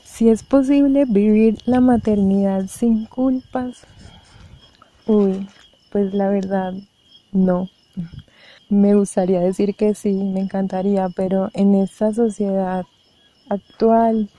Si 0.03 0.27
es 0.29 0.43
posible 0.43 1.05
vivir 1.07 1.57
la 1.65 1.79
maternidad 1.79 2.67
sin 2.67 3.05
culpas, 3.05 3.77
uy, 5.05 5.47
pues 5.89 6.13
la 6.13 6.27
verdad, 6.27 6.73
no. 7.31 7.69
Me 8.73 8.95
gustaría 8.95 9.39
decir 9.39 9.75
que 9.75 9.93
sí, 9.93 10.11
me 10.13 10.39
encantaría, 10.39 11.07
pero 11.09 11.51
en 11.53 11.75
esta 11.75 12.11
sociedad 12.11 12.85
actual 13.47 14.31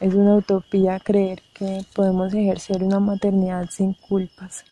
es 0.00 0.14
una 0.14 0.36
utopía 0.36 0.98
creer 0.98 1.42
que 1.52 1.84
podemos 1.94 2.32
ejercer 2.32 2.82
una 2.82 3.00
maternidad 3.00 3.68
sin 3.68 3.92
culpas. 3.92 4.64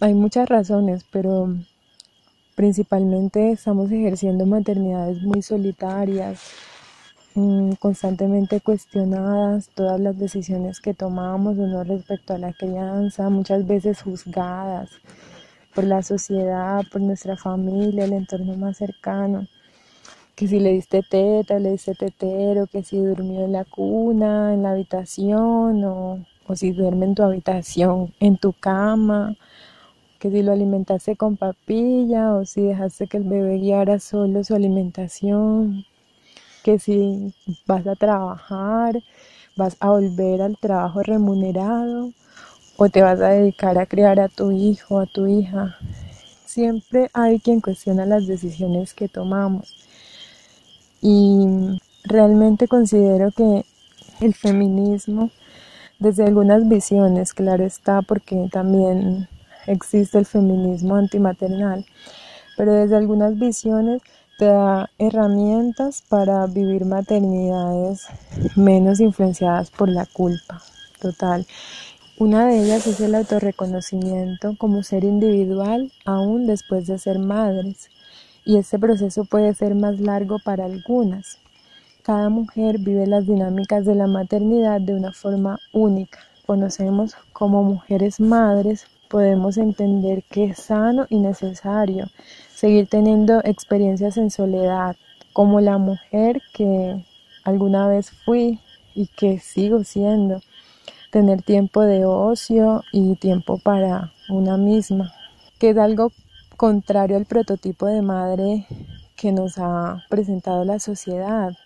Hay 0.00 0.14
muchas 0.14 0.48
razones, 0.48 1.06
pero 1.12 1.54
principalmente 2.56 3.52
estamos 3.52 3.92
ejerciendo 3.92 4.46
maternidades 4.46 5.22
muy 5.22 5.42
solitarias, 5.42 6.40
mm, 7.36 7.74
constantemente 7.74 8.60
cuestionadas, 8.60 9.70
todas 9.76 10.00
las 10.00 10.18
decisiones 10.18 10.80
que 10.80 10.92
tomamos 10.92 11.56
o 11.56 11.68
no 11.68 11.84
respecto 11.84 12.34
a 12.34 12.38
la 12.38 12.52
crianza, 12.52 13.30
muchas 13.30 13.64
veces 13.64 14.02
juzgadas 14.02 14.90
por 15.76 15.84
la 15.84 16.02
sociedad, 16.02 16.84
por 16.90 17.02
nuestra 17.02 17.36
familia, 17.36 18.06
el 18.06 18.14
entorno 18.14 18.56
más 18.56 18.78
cercano. 18.78 19.46
Que 20.34 20.48
si 20.48 20.58
le 20.58 20.72
diste 20.72 21.02
teta, 21.02 21.58
le 21.58 21.72
diste 21.72 21.94
tetero, 21.94 22.66
que 22.66 22.82
si 22.82 22.98
durmió 22.98 23.44
en 23.44 23.52
la 23.52 23.66
cuna, 23.66 24.54
en 24.54 24.62
la 24.62 24.70
habitación, 24.70 25.84
o, 25.84 26.24
o 26.46 26.56
si 26.56 26.72
duerme 26.72 27.04
en 27.06 27.14
tu 27.14 27.22
habitación, 27.22 28.14
en 28.20 28.38
tu 28.38 28.54
cama, 28.54 29.36
que 30.18 30.30
si 30.30 30.42
lo 30.42 30.52
alimentaste 30.52 31.14
con 31.16 31.36
papilla, 31.36 32.34
o 32.34 32.46
si 32.46 32.62
dejaste 32.62 33.06
que 33.06 33.18
el 33.18 33.24
bebé 33.24 33.58
guiara 33.58 33.98
solo 34.00 34.44
su 34.44 34.54
alimentación, 34.54 35.84
que 36.64 36.78
si 36.78 37.34
vas 37.66 37.86
a 37.86 37.96
trabajar, 37.96 39.02
vas 39.58 39.76
a 39.80 39.90
volver 39.90 40.40
al 40.40 40.56
trabajo 40.58 41.02
remunerado 41.02 42.12
o 42.76 42.88
te 42.88 43.02
vas 43.02 43.20
a 43.20 43.28
dedicar 43.28 43.78
a 43.78 43.86
criar 43.86 44.20
a 44.20 44.28
tu 44.28 44.50
hijo, 44.50 45.00
a 45.00 45.06
tu 45.06 45.26
hija. 45.26 45.76
Siempre 46.44 47.10
hay 47.14 47.40
quien 47.40 47.60
cuestiona 47.60 48.06
las 48.06 48.26
decisiones 48.26 48.94
que 48.94 49.08
tomamos. 49.08 49.74
Y 51.00 51.78
realmente 52.04 52.68
considero 52.68 53.30
que 53.30 53.64
el 54.20 54.34
feminismo, 54.34 55.30
desde 55.98 56.24
algunas 56.24 56.68
visiones, 56.68 57.32
claro 57.32 57.64
está, 57.64 58.02
porque 58.02 58.48
también 58.52 59.28
existe 59.66 60.18
el 60.18 60.26
feminismo 60.26 60.96
antimaternal, 60.96 61.84
pero 62.56 62.72
desde 62.72 62.96
algunas 62.96 63.38
visiones 63.38 64.02
te 64.38 64.46
da 64.46 64.90
herramientas 64.98 66.02
para 66.06 66.46
vivir 66.46 66.84
maternidades 66.84 68.06
menos 68.54 69.00
influenciadas 69.00 69.70
por 69.70 69.88
la 69.88 70.04
culpa 70.06 70.62
total 71.00 71.46
una 72.18 72.46
de 72.46 72.64
ellas 72.64 72.86
es 72.86 72.98
el 73.00 73.14
autorreconocimiento 73.14 74.54
como 74.56 74.82
ser 74.82 75.04
individual 75.04 75.92
aún 76.06 76.46
después 76.46 76.86
de 76.86 76.98
ser 76.98 77.18
madres, 77.18 77.90
y 78.42 78.56
este 78.56 78.78
proceso 78.78 79.26
puede 79.26 79.52
ser 79.52 79.74
más 79.74 80.00
largo 80.00 80.38
para 80.42 80.64
algunas. 80.64 81.38
Cada 82.02 82.30
mujer 82.30 82.78
vive 82.78 83.06
las 83.06 83.26
dinámicas 83.26 83.84
de 83.84 83.94
la 83.94 84.06
maternidad 84.06 84.80
de 84.80 84.94
una 84.94 85.12
forma 85.12 85.58
única. 85.74 86.20
Conocemos 86.46 87.14
como 87.34 87.62
mujeres 87.62 88.18
madres, 88.18 88.86
podemos 89.10 89.58
entender 89.58 90.22
que 90.30 90.44
es 90.44 90.58
sano 90.58 91.06
y 91.10 91.18
necesario 91.18 92.06
seguir 92.54 92.86
teniendo 92.88 93.40
experiencias 93.44 94.16
en 94.16 94.30
soledad, 94.30 94.96
como 95.34 95.60
la 95.60 95.76
mujer 95.76 96.40
que 96.54 97.04
alguna 97.44 97.88
vez 97.88 98.10
fui 98.24 98.58
y 98.94 99.08
que 99.08 99.38
sigo 99.38 99.84
siendo 99.84 100.40
tener 101.16 101.40
tiempo 101.40 101.80
de 101.80 102.04
ocio 102.04 102.84
y 102.92 103.16
tiempo 103.16 103.56
para 103.56 104.12
una 104.28 104.58
misma, 104.58 105.14
que 105.58 105.70
es 105.70 105.78
algo 105.78 106.12
contrario 106.58 107.16
al 107.16 107.24
prototipo 107.24 107.86
de 107.86 108.02
madre 108.02 108.66
que 109.16 109.32
nos 109.32 109.56
ha 109.56 110.04
presentado 110.10 110.66
la 110.66 110.78
sociedad. 110.78 111.56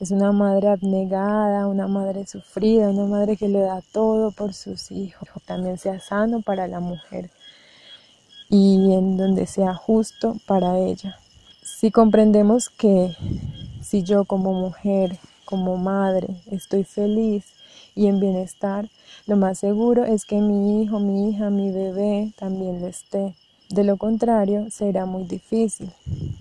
Es 0.00 0.12
una 0.12 0.32
madre 0.32 0.68
abnegada, 0.68 1.66
una 1.66 1.88
madre 1.88 2.26
sufrida, 2.26 2.88
una 2.88 3.04
madre 3.04 3.36
que 3.36 3.48
le 3.48 3.60
da 3.60 3.82
todo 3.92 4.30
por 4.30 4.54
sus 4.54 4.90
hijos. 4.90 5.28
También 5.44 5.76
sea 5.76 6.00
sano 6.00 6.40
para 6.40 6.66
la 6.66 6.80
mujer 6.80 7.28
y 8.48 8.94
en 8.94 9.18
donde 9.18 9.46
sea 9.46 9.74
justo 9.74 10.38
para 10.46 10.78
ella. 10.78 11.18
Si 11.60 11.90
comprendemos 11.90 12.70
que 12.70 13.14
si 13.82 14.04
yo 14.04 14.24
como 14.24 14.54
mujer, 14.54 15.18
como 15.44 15.76
madre, 15.76 16.28
estoy 16.50 16.84
feliz 16.84 17.55
y 17.96 18.06
en 18.06 18.20
bienestar, 18.20 18.88
lo 19.26 19.36
más 19.36 19.58
seguro 19.58 20.04
es 20.04 20.24
que 20.24 20.36
mi 20.36 20.82
hijo, 20.82 21.00
mi 21.00 21.30
hija, 21.30 21.50
mi 21.50 21.72
bebé 21.72 22.32
también 22.38 22.80
lo 22.80 22.86
esté. 22.86 23.34
De 23.70 23.82
lo 23.82 23.96
contrario, 23.96 24.70
será 24.70 25.06
muy 25.06 25.24
difícil. 25.24 25.90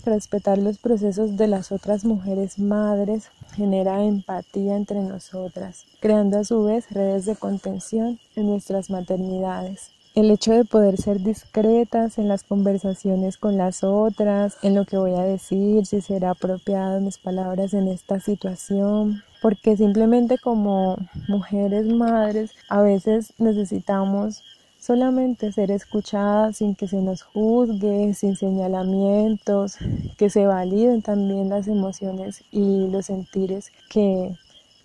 Respetar 0.06 0.60
los 0.60 0.78
procesos 0.78 1.38
de 1.38 1.48
las 1.48 1.72
otras 1.72 2.06
mujeres 2.06 2.60
madres 2.60 3.32
genera 3.56 4.04
empatía 4.04 4.76
entre 4.76 5.02
nosotras, 5.02 5.86
creando 6.02 6.38
a 6.38 6.44
su 6.44 6.64
vez 6.64 6.92
redes 6.92 7.26
de 7.26 7.36
contención 7.36 8.20
en 8.36 8.46
nuestras 8.46 8.92
maternidades. 8.92 9.90
El 10.14 10.32
hecho 10.32 10.54
de 10.54 10.66
poder 10.66 10.98
ser 10.98 11.20
discretas 11.22 12.20
en 12.20 12.28
las 12.28 12.44
conversaciones 12.44 13.38
con 13.38 13.58
las 13.58 13.84
otras, 13.84 14.58
en 14.62 14.76
lo 14.76 14.86
que 14.86 14.98
voy 14.98 15.14
a 15.14 15.24
decir, 15.24 15.86
si 15.86 16.02
será 16.02 16.30
apropiado 16.30 17.02
mis 17.02 17.18
palabras 17.18 17.74
en 17.74 17.88
esta 17.88 18.20
situación, 18.20 19.24
porque 19.46 19.78
simplemente 19.78 20.40
como 20.40 20.98
mujeres 21.28 21.86
madres 21.86 22.50
a 22.68 22.82
veces 22.82 23.32
necesitamos 23.38 24.44
solamente 24.80 25.52
ser 25.52 25.70
escuchadas 25.70 26.58
sin 26.58 26.74
que 26.74 26.88
se 26.88 27.00
nos 27.00 27.22
juzgue, 27.22 28.16
sin 28.16 28.36
señalamientos, 28.36 29.78
que 30.18 30.32
se 30.32 30.48
validen 30.48 31.04
también 31.04 31.50
las 31.50 31.68
emociones 31.68 32.44
y 32.50 32.88
los 32.88 33.06
sentires 33.06 33.72
que, 33.88 34.36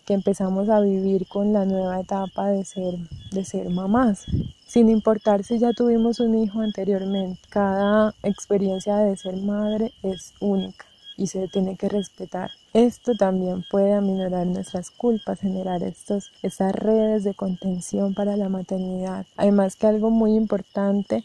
que 0.04 0.12
empezamos 0.12 0.68
a 0.68 0.80
vivir 0.80 1.26
con 1.26 1.54
la 1.54 1.64
nueva 1.64 1.98
etapa 1.98 2.50
de 2.50 2.62
ser, 2.66 2.96
de 3.32 3.46
ser 3.46 3.70
mamás. 3.70 4.26
Sin 4.66 4.90
importar 4.90 5.42
si 5.42 5.58
ya 5.58 5.72
tuvimos 5.72 6.20
un 6.20 6.36
hijo 6.36 6.60
anteriormente, 6.60 7.40
cada 7.48 8.14
experiencia 8.22 8.98
de 8.98 9.16
ser 9.16 9.36
madre 9.36 9.94
es 10.02 10.34
única 10.38 10.89
y 11.20 11.26
se 11.26 11.48
tiene 11.48 11.76
que 11.76 11.90
respetar. 11.90 12.50
Esto 12.72 13.12
también 13.14 13.62
puede 13.70 13.92
aminorar 13.92 14.46
nuestras 14.46 14.90
culpas, 14.90 15.38
generar 15.38 15.82
estos, 15.82 16.32
estas 16.42 16.74
redes 16.74 17.24
de 17.24 17.34
contención 17.34 18.14
para 18.14 18.38
la 18.38 18.48
maternidad. 18.48 19.26
Además 19.36 19.76
que 19.76 19.86
algo 19.86 20.08
muy 20.08 20.34
importante 20.34 21.22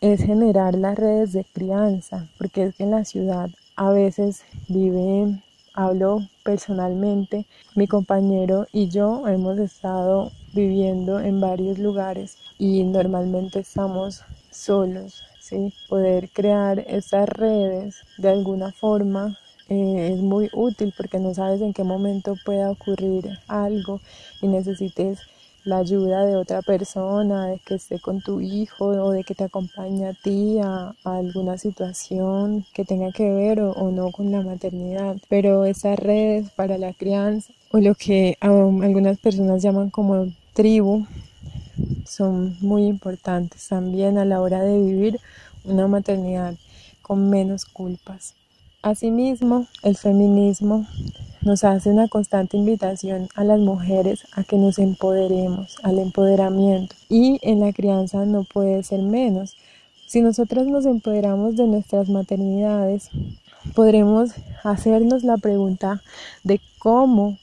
es 0.00 0.24
generar 0.24 0.74
las 0.74 0.98
redes 0.98 1.32
de 1.32 1.44
crianza, 1.44 2.28
porque 2.36 2.64
es 2.64 2.74
que 2.74 2.82
en 2.82 2.90
la 2.90 3.04
ciudad 3.04 3.48
a 3.76 3.90
veces 3.90 4.42
vive, 4.66 5.40
hablo 5.72 6.18
personalmente, 6.42 7.46
mi 7.76 7.86
compañero 7.86 8.66
y 8.72 8.88
yo 8.88 9.28
hemos 9.28 9.56
estado 9.60 10.32
viviendo 10.52 11.20
en 11.20 11.40
varios 11.40 11.78
lugares 11.78 12.38
y 12.58 12.82
normalmente 12.82 13.60
estamos 13.60 14.24
solos, 14.50 15.22
¿sí? 15.48 15.72
Poder 15.88 16.28
crear 16.30 16.78
estas 16.88 17.28
redes 17.28 17.96
de 18.18 18.28
alguna 18.28 18.72
forma 18.72 19.38
eh, 19.68 20.10
es 20.14 20.20
muy 20.20 20.48
útil 20.52 20.92
porque 20.96 21.18
no 21.18 21.34
sabes 21.34 21.60
en 21.60 21.72
qué 21.72 21.84
momento 21.84 22.34
pueda 22.44 22.70
ocurrir 22.70 23.38
algo 23.48 24.00
y 24.40 24.48
necesites 24.48 25.20
la 25.64 25.78
ayuda 25.78 26.24
de 26.24 26.36
otra 26.36 26.62
persona, 26.62 27.48
de 27.48 27.58
que 27.58 27.74
esté 27.74 27.98
con 27.98 28.22
tu 28.22 28.40
hijo 28.40 28.86
o 28.86 29.10
de 29.10 29.24
que 29.24 29.34
te 29.34 29.44
acompañe 29.44 30.06
a 30.06 30.14
ti 30.14 30.58
a, 30.62 30.94
alguna 31.04 31.58
situación 31.58 32.64
que 32.72 32.84
tenga 32.84 33.12
que 33.12 33.30
ver 33.30 33.60
o, 33.60 33.72
o, 33.72 33.90
no 33.90 34.10
con 34.10 34.30
la 34.32 34.40
maternidad. 34.40 35.16
Pero 35.28 35.66
esas 35.66 35.98
redes 35.98 36.50
para 36.52 36.78
la 36.78 36.94
crianza 36.94 37.52
o 37.70 37.78
lo 37.78 37.94
que 37.94 38.38
algunas 38.40 39.18
personas 39.18 39.62
llaman 39.62 39.90
como 39.90 40.28
tribu 40.54 41.06
son 42.18 42.56
muy 42.60 42.86
importantes 42.86 43.68
también 43.68 44.18
a 44.18 44.24
la 44.24 44.40
hora 44.40 44.60
de 44.64 44.76
vivir 44.76 45.20
una 45.64 45.86
maternidad 45.86 46.54
con 47.00 47.30
menos 47.30 47.64
culpas. 47.64 48.34
Asimismo, 48.82 49.68
el 49.84 49.96
feminismo 49.96 50.84
nos 51.42 51.62
hace 51.62 51.90
una 51.90 52.08
constante 52.08 52.56
invitación 52.56 53.28
a 53.36 53.44
las 53.44 53.60
mujeres 53.60 54.26
a 54.32 54.42
que 54.42 54.56
nos 54.56 54.80
empoderemos, 54.80 55.76
al 55.84 56.00
empoderamiento. 56.00 56.96
Y 57.08 57.38
en 57.42 57.60
la 57.60 57.72
crianza 57.72 58.24
no 58.24 58.42
puede 58.42 58.82
ser 58.82 59.02
menos. 59.02 59.56
Si 60.08 60.20
nosotros 60.20 60.66
nos 60.66 60.86
empoderamos 60.86 61.54
de 61.54 61.68
nuestras 61.68 62.08
maternidades, 62.08 63.10
podremos 63.76 64.30
hacernos 64.64 65.22
la 65.22 65.36
pregunta 65.36 66.02
de 66.42 66.60
cómo 66.80 67.38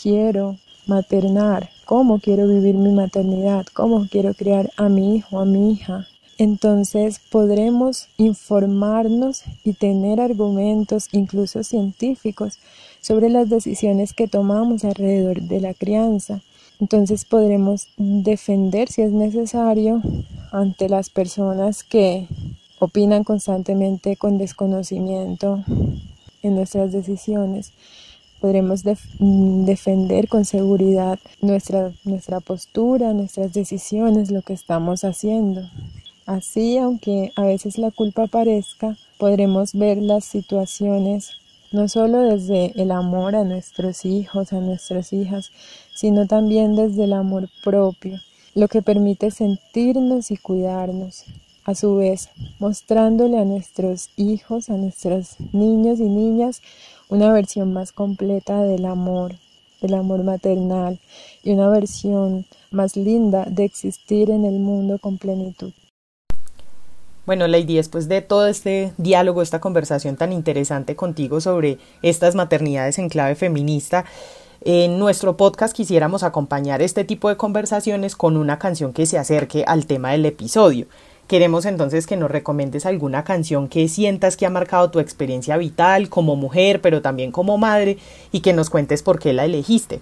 quiero 0.00 0.56
maternar, 0.86 1.70
cómo 1.88 2.20
quiero 2.20 2.46
vivir 2.46 2.74
mi 2.74 2.92
maternidad, 2.92 3.64
cómo 3.72 4.06
quiero 4.10 4.34
criar 4.34 4.70
a 4.76 4.90
mi 4.90 5.16
hijo, 5.16 5.40
a 5.40 5.46
mi 5.46 5.72
hija, 5.72 6.06
entonces 6.36 7.18
podremos 7.18 8.08
informarnos 8.18 9.44
y 9.64 9.72
tener 9.72 10.20
argumentos, 10.20 11.08
incluso 11.12 11.64
científicos, 11.64 12.58
sobre 13.00 13.30
las 13.30 13.48
decisiones 13.48 14.12
que 14.12 14.28
tomamos 14.28 14.84
alrededor 14.84 15.40
de 15.40 15.62
la 15.62 15.72
crianza. 15.72 16.42
Entonces 16.78 17.24
podremos 17.24 17.88
defender 17.96 18.90
si 18.90 19.00
es 19.00 19.10
necesario 19.10 20.02
ante 20.52 20.90
las 20.90 21.08
personas 21.08 21.84
que 21.84 22.28
opinan 22.80 23.24
constantemente 23.24 24.16
con 24.16 24.36
desconocimiento 24.36 25.64
en 26.42 26.54
nuestras 26.54 26.92
decisiones. 26.92 27.72
Podremos 28.40 28.82
defender 28.84 30.28
con 30.28 30.44
seguridad 30.44 31.18
nuestra, 31.40 31.92
nuestra 32.04 32.40
postura, 32.40 33.12
nuestras 33.12 33.52
decisiones, 33.52 34.30
lo 34.30 34.42
que 34.42 34.52
estamos 34.52 35.04
haciendo. 35.04 35.62
Así, 36.26 36.78
aunque 36.78 37.32
a 37.36 37.42
veces 37.42 37.78
la 37.78 37.90
culpa 37.90 38.24
aparezca, 38.24 38.96
podremos 39.18 39.72
ver 39.72 39.98
las 39.98 40.24
situaciones 40.24 41.32
no 41.70 41.88
solo 41.88 42.20
desde 42.20 42.72
el 42.80 42.90
amor 42.90 43.36
a 43.36 43.44
nuestros 43.44 44.04
hijos, 44.04 44.52
a 44.52 44.60
nuestras 44.60 45.12
hijas, 45.12 45.52
sino 45.94 46.26
también 46.26 46.76
desde 46.76 47.04
el 47.04 47.12
amor 47.12 47.48
propio, 47.62 48.18
lo 48.54 48.68
que 48.68 48.82
permite 48.82 49.30
sentirnos 49.30 50.30
y 50.30 50.36
cuidarnos. 50.36 51.24
A 51.64 51.74
su 51.74 51.96
vez, 51.96 52.30
mostrándole 52.58 53.38
a 53.38 53.44
nuestros 53.44 54.08
hijos, 54.16 54.70
a 54.70 54.78
nuestros 54.78 55.36
niños 55.52 56.00
y 56.00 56.08
niñas, 56.08 56.62
una 57.08 57.32
versión 57.32 57.72
más 57.72 57.92
completa 57.92 58.62
del 58.62 58.84
amor, 58.84 59.34
del 59.80 59.94
amor 59.94 60.24
maternal 60.24 61.00
y 61.42 61.52
una 61.52 61.68
versión 61.68 62.46
más 62.70 62.96
linda 62.96 63.44
de 63.48 63.64
existir 63.64 64.30
en 64.30 64.44
el 64.44 64.58
mundo 64.58 64.98
con 64.98 65.18
plenitud. 65.18 65.72
Bueno, 67.26 67.46
Lady, 67.46 67.76
después 67.76 68.08
de 68.08 68.22
todo 68.22 68.46
este 68.46 68.92
diálogo, 68.96 69.42
esta 69.42 69.60
conversación 69.60 70.16
tan 70.16 70.32
interesante 70.32 70.96
contigo 70.96 71.40
sobre 71.42 71.78
estas 72.00 72.34
maternidades 72.34 72.98
en 72.98 73.10
clave 73.10 73.34
feminista, 73.34 74.06
en 74.62 74.98
nuestro 74.98 75.36
podcast 75.36 75.76
quisiéramos 75.76 76.22
acompañar 76.22 76.82
este 76.82 77.04
tipo 77.04 77.28
de 77.28 77.36
conversaciones 77.36 78.16
con 78.16 78.36
una 78.36 78.58
canción 78.58 78.92
que 78.92 79.06
se 79.06 79.18
acerque 79.18 79.64
al 79.66 79.86
tema 79.86 80.12
del 80.12 80.26
episodio. 80.26 80.86
Queremos 81.28 81.66
entonces 81.66 82.06
que 82.06 82.16
nos 82.16 82.30
recomiendes 82.30 82.86
alguna 82.86 83.22
canción 83.22 83.68
que 83.68 83.86
sientas 83.88 84.38
que 84.38 84.46
ha 84.46 84.50
marcado 84.50 84.90
tu 84.90 84.98
experiencia 84.98 85.58
vital 85.58 86.08
como 86.08 86.36
mujer, 86.36 86.80
pero 86.80 87.02
también 87.02 87.32
como 87.32 87.58
madre, 87.58 87.98
y 88.32 88.40
que 88.40 88.54
nos 88.54 88.70
cuentes 88.70 89.02
por 89.02 89.18
qué 89.18 89.34
la 89.34 89.44
elegiste. 89.44 90.00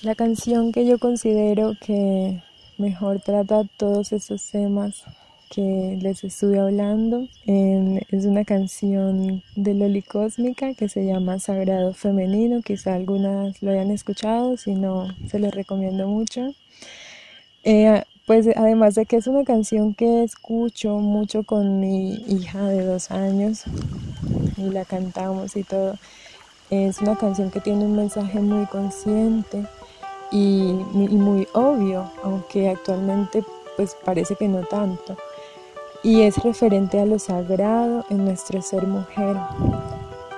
La 0.00 0.14
canción 0.14 0.72
que 0.72 0.86
yo 0.86 0.98
considero 0.98 1.74
que 1.84 2.42
mejor 2.78 3.20
trata 3.20 3.64
todos 3.76 4.12
esos 4.12 4.50
temas 4.50 5.04
que 5.50 5.98
les 6.00 6.24
estuve 6.24 6.58
hablando. 6.58 7.28
es 7.44 8.24
una 8.24 8.46
canción 8.46 9.42
de 9.54 9.74
Loli 9.74 10.00
Cósmica 10.00 10.72
que 10.72 10.88
se 10.88 11.04
llama 11.04 11.40
Sagrado 11.40 11.92
Femenino. 11.92 12.62
Quizá 12.62 12.94
algunas 12.94 13.60
lo 13.62 13.70
hayan 13.70 13.90
escuchado, 13.90 14.56
si 14.56 14.74
no, 14.74 15.08
se 15.28 15.38
los 15.38 15.54
recomiendo 15.54 16.08
mucho. 16.08 16.54
Eh, 17.64 18.02
pues 18.26 18.48
además 18.56 18.96
de 18.96 19.06
que 19.06 19.16
es 19.16 19.28
una 19.28 19.44
canción 19.44 19.94
que 19.94 20.24
escucho 20.24 20.98
mucho 20.98 21.44
con 21.44 21.78
mi 21.78 22.14
hija 22.26 22.66
de 22.66 22.84
dos 22.84 23.12
años 23.12 23.62
y 24.56 24.68
la 24.70 24.84
cantamos 24.84 25.56
y 25.56 25.62
todo, 25.62 25.94
es 26.70 27.00
una 27.00 27.16
canción 27.16 27.52
que 27.52 27.60
tiene 27.60 27.84
un 27.84 27.94
mensaje 27.94 28.40
muy 28.40 28.66
consciente 28.66 29.64
y, 30.32 30.72
muy 30.92 31.46
obvio, 31.52 32.10
aunque 32.24 32.68
actualmente 32.68 33.44
pues 33.76 33.96
parece 34.04 34.34
que 34.34 34.48
no 34.48 34.62
tanto 34.64 35.16
y 36.02 36.22
es 36.22 36.36
referente 36.38 37.00
a 37.00 37.06
lo 37.06 37.18
sagrado 37.18 38.04
en 38.10 38.24
nuestro 38.24 38.60
ser 38.60 38.86
mujer, 38.86 39.36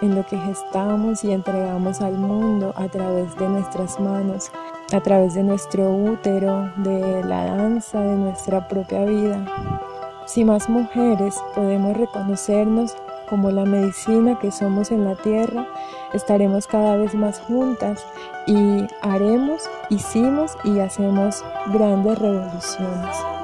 en 0.02 0.14
lo 0.14 0.26
que 0.26 0.38
gestamos 0.38 1.24
y 1.24 1.32
entregamos 1.32 2.00
al 2.00 2.14
mundo 2.14 2.72
a 2.76 2.88
través 2.88 3.36
de 3.36 3.48
nuestras 3.48 3.98
manos, 3.98 4.50
a 4.92 5.00
través 5.00 5.34
de 5.34 5.42
nuestro 5.42 5.90
útero, 5.90 6.72
de 6.76 7.22
la 7.24 7.44
danza, 7.44 8.00
de 8.00 8.16
nuestra 8.16 8.66
propia 8.68 9.04
vida. 9.04 9.44
Si 10.26 10.44
más 10.44 10.68
mujeres 10.68 11.36
podemos 11.54 11.96
reconocernos 11.96 12.94
como 13.28 13.50
la 13.50 13.64
medicina 13.64 14.38
que 14.38 14.50
somos 14.50 14.90
en 14.90 15.04
la 15.04 15.14
tierra, 15.14 15.66
estaremos 16.12 16.66
cada 16.66 16.96
vez 16.96 17.14
más 17.14 17.40
juntas 17.40 18.04
y 18.46 18.86
haremos, 19.02 19.68
hicimos 19.90 20.56
y 20.64 20.78
hacemos 20.80 21.44
grandes 21.72 22.18
revoluciones. 22.18 23.37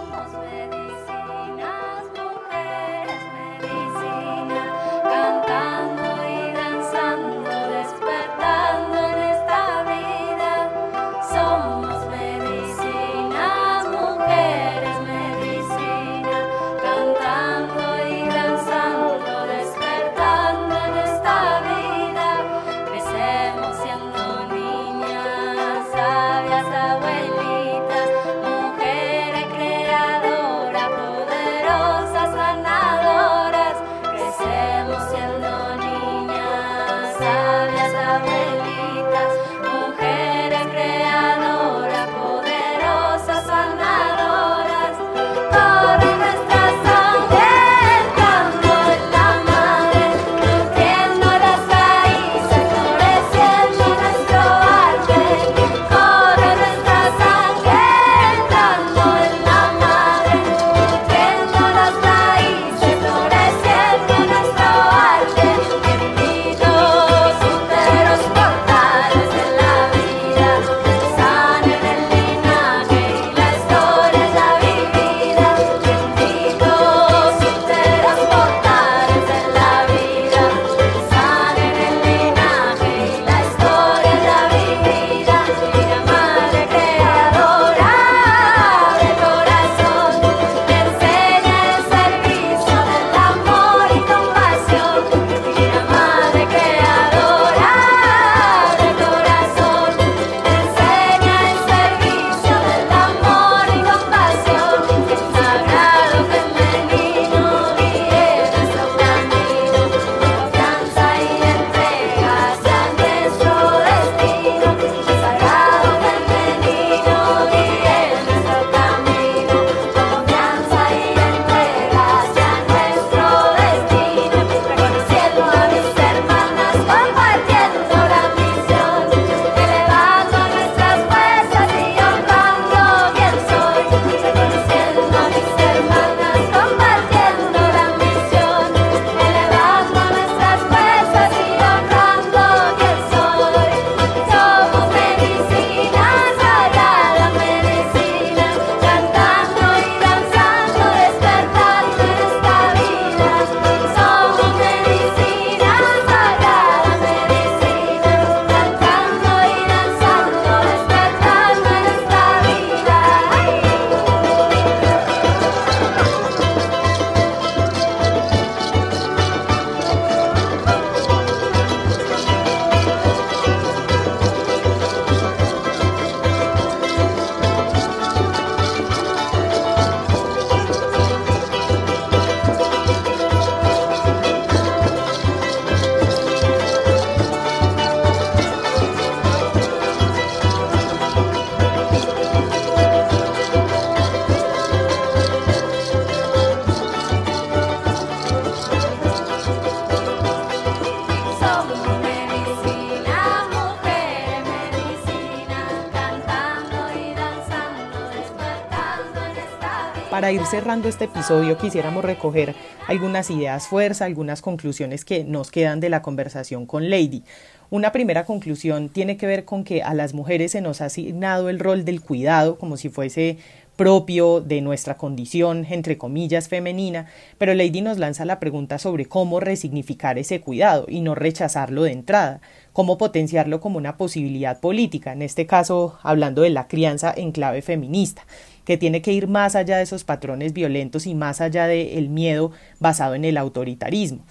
Para 210.14 210.30
ir 210.30 210.46
cerrando 210.46 210.88
este 210.88 211.06
episodio 211.06 211.58
quisiéramos 211.58 212.04
recoger 212.04 212.54
algunas 212.86 213.30
ideas 213.30 213.66
fuerza, 213.66 214.04
algunas 214.04 214.42
conclusiones 214.42 215.04
que 215.04 215.24
nos 215.24 215.50
quedan 215.50 215.80
de 215.80 215.88
la 215.88 216.02
conversación 216.02 216.66
con 216.66 216.88
Lady. 216.88 217.24
Una 217.68 217.90
primera 217.90 218.24
conclusión 218.24 218.90
tiene 218.90 219.16
que 219.16 219.26
ver 219.26 219.44
con 219.44 219.64
que 219.64 219.82
a 219.82 219.92
las 219.92 220.14
mujeres 220.14 220.52
se 220.52 220.60
nos 220.60 220.80
ha 220.80 220.84
asignado 220.84 221.48
el 221.48 221.58
rol 221.58 221.84
del 221.84 222.00
cuidado 222.00 222.60
como 222.60 222.76
si 222.76 222.90
fuese 222.90 223.38
propio 223.74 224.40
de 224.40 224.60
nuestra 224.60 224.96
condición, 224.96 225.66
entre 225.68 225.98
comillas, 225.98 226.48
femenina, 226.48 227.06
pero 227.38 227.52
Lady 227.52 227.80
nos 227.80 227.98
lanza 227.98 228.24
la 228.24 228.38
pregunta 228.38 228.78
sobre 228.78 229.06
cómo 229.06 229.40
resignificar 229.40 230.16
ese 230.16 230.40
cuidado 230.40 230.86
y 230.88 231.00
no 231.00 231.16
rechazarlo 231.16 231.82
de 231.82 231.90
entrada, 231.90 232.40
cómo 232.72 232.98
potenciarlo 232.98 233.60
como 233.60 233.78
una 233.78 233.96
posibilidad 233.96 234.60
política, 234.60 235.12
en 235.12 235.22
este 235.22 235.46
caso 235.46 235.98
hablando 236.04 236.42
de 236.42 236.50
la 236.50 236.68
crianza 236.68 237.12
en 237.16 237.32
clave 237.32 237.62
feminista, 237.62 238.24
que 238.64 238.76
tiene 238.76 239.02
que 239.02 239.12
ir 239.12 239.28
más 239.28 239.54
allá 239.56 239.76
de 239.76 239.82
esos 239.82 240.04
patrones 240.04 240.52
violentos 240.52 241.06
y 241.06 241.14
más 241.14 241.40
allá 241.40 241.66
del 241.66 242.08
miedo 242.08 242.52
basado 242.80 243.14
en 243.14 243.24
el 243.24 243.36
autoritarismo. 243.36 244.24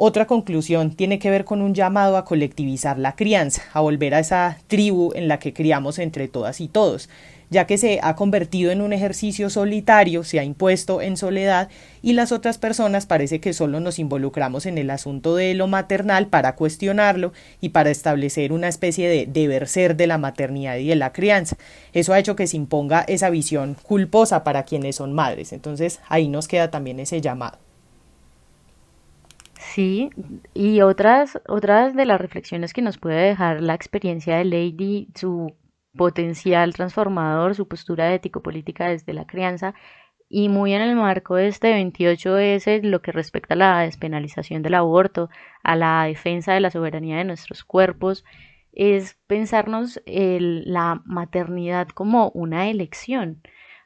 Otra 0.00 0.28
conclusión 0.28 0.92
tiene 0.92 1.18
que 1.18 1.28
ver 1.28 1.44
con 1.44 1.60
un 1.60 1.74
llamado 1.74 2.16
a 2.16 2.24
colectivizar 2.24 3.00
la 3.00 3.16
crianza, 3.16 3.62
a 3.72 3.80
volver 3.80 4.14
a 4.14 4.20
esa 4.20 4.56
tribu 4.68 5.10
en 5.16 5.26
la 5.26 5.40
que 5.40 5.52
criamos 5.52 5.98
entre 5.98 6.28
todas 6.28 6.60
y 6.60 6.68
todos, 6.68 7.08
ya 7.50 7.66
que 7.66 7.78
se 7.78 7.98
ha 8.00 8.14
convertido 8.14 8.70
en 8.70 8.80
un 8.80 8.92
ejercicio 8.92 9.50
solitario, 9.50 10.22
se 10.22 10.38
ha 10.38 10.44
impuesto 10.44 11.02
en 11.02 11.16
soledad 11.16 11.68
y 12.00 12.12
las 12.12 12.30
otras 12.30 12.58
personas 12.58 13.06
parece 13.06 13.40
que 13.40 13.52
solo 13.52 13.80
nos 13.80 13.98
involucramos 13.98 14.66
en 14.66 14.78
el 14.78 14.90
asunto 14.90 15.34
de 15.34 15.54
lo 15.54 15.66
maternal 15.66 16.28
para 16.28 16.54
cuestionarlo 16.54 17.32
y 17.60 17.70
para 17.70 17.90
establecer 17.90 18.52
una 18.52 18.68
especie 18.68 19.08
de 19.08 19.26
deber 19.26 19.66
ser 19.66 19.96
de 19.96 20.06
la 20.06 20.16
maternidad 20.16 20.76
y 20.76 20.86
de 20.86 20.94
la 20.94 21.12
crianza. 21.12 21.56
Eso 21.92 22.12
ha 22.12 22.20
hecho 22.20 22.36
que 22.36 22.46
se 22.46 22.56
imponga 22.56 23.04
esa 23.08 23.30
visión 23.30 23.76
culposa 23.82 24.44
para 24.44 24.62
quienes 24.62 24.94
son 24.94 25.12
madres. 25.12 25.52
Entonces 25.52 25.98
ahí 26.08 26.28
nos 26.28 26.46
queda 26.46 26.70
también 26.70 27.00
ese 27.00 27.20
llamado. 27.20 27.58
Sí, 29.74 30.10
y 30.54 30.80
otras, 30.80 31.40
otras 31.46 31.94
de 31.94 32.06
las 32.06 32.20
reflexiones 32.20 32.72
que 32.72 32.80
nos 32.80 32.96
puede 32.96 33.28
dejar 33.28 33.60
la 33.60 33.74
experiencia 33.74 34.36
de 34.36 34.44
Lady, 34.44 35.08
su 35.14 35.54
potencial 35.94 36.72
transformador, 36.72 37.54
su 37.54 37.68
postura 37.68 38.14
ético-política 38.14 38.88
desde 38.88 39.12
la 39.12 39.26
crianza 39.26 39.74
y 40.28 40.48
muy 40.48 40.72
en 40.72 40.80
el 40.80 40.96
marco 40.96 41.34
de 41.36 41.48
este 41.48 41.74
28S, 41.74 42.82
lo 42.82 43.02
que 43.02 43.12
respecta 43.12 43.54
a 43.54 43.56
la 43.56 43.80
despenalización 43.80 44.62
del 44.62 44.74
aborto, 44.74 45.28
a 45.62 45.76
la 45.76 46.04
defensa 46.04 46.54
de 46.54 46.60
la 46.60 46.70
soberanía 46.70 47.18
de 47.18 47.24
nuestros 47.24 47.64
cuerpos, 47.64 48.24
es 48.72 49.18
pensarnos 49.26 50.00
la 50.06 51.02
maternidad 51.04 51.88
como 51.88 52.30
una 52.30 52.68
elección. 52.70 53.42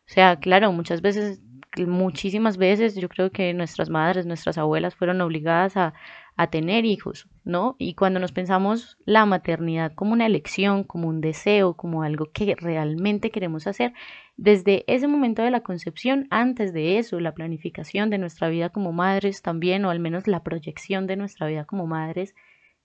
O 0.06 0.12
sea, 0.12 0.38
claro, 0.38 0.72
muchas 0.72 1.00
veces, 1.02 1.40
muchísimas 1.86 2.56
veces, 2.56 2.94
yo 2.96 3.08
creo 3.08 3.30
que 3.30 3.52
nuestras 3.54 3.88
madres, 3.90 4.26
nuestras 4.26 4.58
abuelas 4.58 4.94
fueron 4.94 5.20
obligadas 5.20 5.76
a, 5.76 5.94
a 6.36 6.48
tener 6.48 6.84
hijos, 6.84 7.28
¿no? 7.44 7.76
Y 7.78 7.94
cuando 7.94 8.20
nos 8.20 8.32
pensamos 8.32 8.98
la 9.04 9.26
maternidad 9.26 9.92
como 9.94 10.12
una 10.12 10.26
elección, 10.26 10.84
como 10.84 11.08
un 11.08 11.20
deseo, 11.20 11.74
como 11.74 12.02
algo 12.02 12.30
que 12.32 12.54
realmente 12.58 13.30
queremos 13.30 13.66
hacer, 13.66 13.92
desde 14.36 14.84
ese 14.86 15.08
momento 15.08 15.42
de 15.42 15.50
la 15.50 15.60
concepción, 15.60 16.26
antes 16.30 16.72
de 16.72 16.98
eso, 16.98 17.20
la 17.20 17.34
planificación 17.34 18.10
de 18.10 18.18
nuestra 18.18 18.48
vida 18.48 18.70
como 18.70 18.92
madres 18.92 19.42
también, 19.42 19.84
o 19.84 19.90
al 19.90 20.00
menos 20.00 20.26
la 20.26 20.42
proyección 20.42 21.06
de 21.06 21.16
nuestra 21.16 21.46
vida 21.46 21.64
como 21.64 21.86
madres 21.86 22.34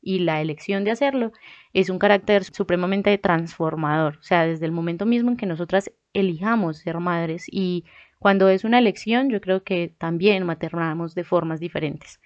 y 0.01 0.19
la 0.19 0.41
elección 0.41 0.83
de 0.83 0.91
hacerlo, 0.91 1.31
es 1.73 1.89
un 1.89 1.99
carácter 1.99 2.43
supremamente 2.43 3.17
transformador. 3.17 4.17
O 4.19 4.23
sea, 4.23 4.45
desde 4.45 4.65
el 4.65 4.71
momento 4.71 5.05
mismo 5.05 5.31
en 5.31 5.37
que 5.37 5.45
nosotras 5.45 5.91
elijamos 6.13 6.77
ser 6.77 6.99
madres 6.99 7.45
y 7.49 7.85
cuando 8.19 8.49
es 8.49 8.63
una 8.63 8.79
elección, 8.79 9.29
yo 9.29 9.41
creo 9.41 9.63
que 9.63 9.93
también 9.97 10.45
maternamos 10.45 11.15
de 11.15 11.23
formas 11.23 11.59
diferentes. 11.59 12.19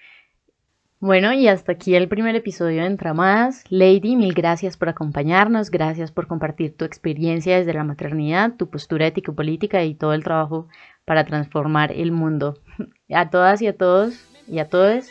Bueno, 1.00 1.34
y 1.34 1.48
hasta 1.48 1.72
aquí 1.72 1.96
el 1.96 2.08
primer 2.08 2.36
episodio 2.36 2.82
de 2.82 2.88
Entramadas. 2.88 3.64
Lady, 3.70 4.16
mil 4.16 4.36
gracias 4.36 4.78
por 4.78 4.88
acompañarnos, 4.88 5.72
gracias 5.72 6.12
por 6.12 6.28
compartir 6.28 6.78
tu 6.78 6.86
experiencia 6.86 7.58
desde 7.58 7.74
la 7.74 7.84
maternidad, 7.84 8.54
tu 8.56 8.70
postura 8.70 9.08
ético-política 9.08 9.84
y 9.84 9.96
todo 9.96 10.14
el 10.14 10.24
trabajo 10.24 10.68
para 11.04 11.26
transformar 11.26 11.92
el 11.92 12.12
mundo. 12.12 12.60
A 13.10 13.32
todas 13.32 13.64
y 13.64 13.68
a 13.68 13.76
todos 13.76 14.24
y 14.48 14.60
a 14.60 14.70
todos 14.70 15.10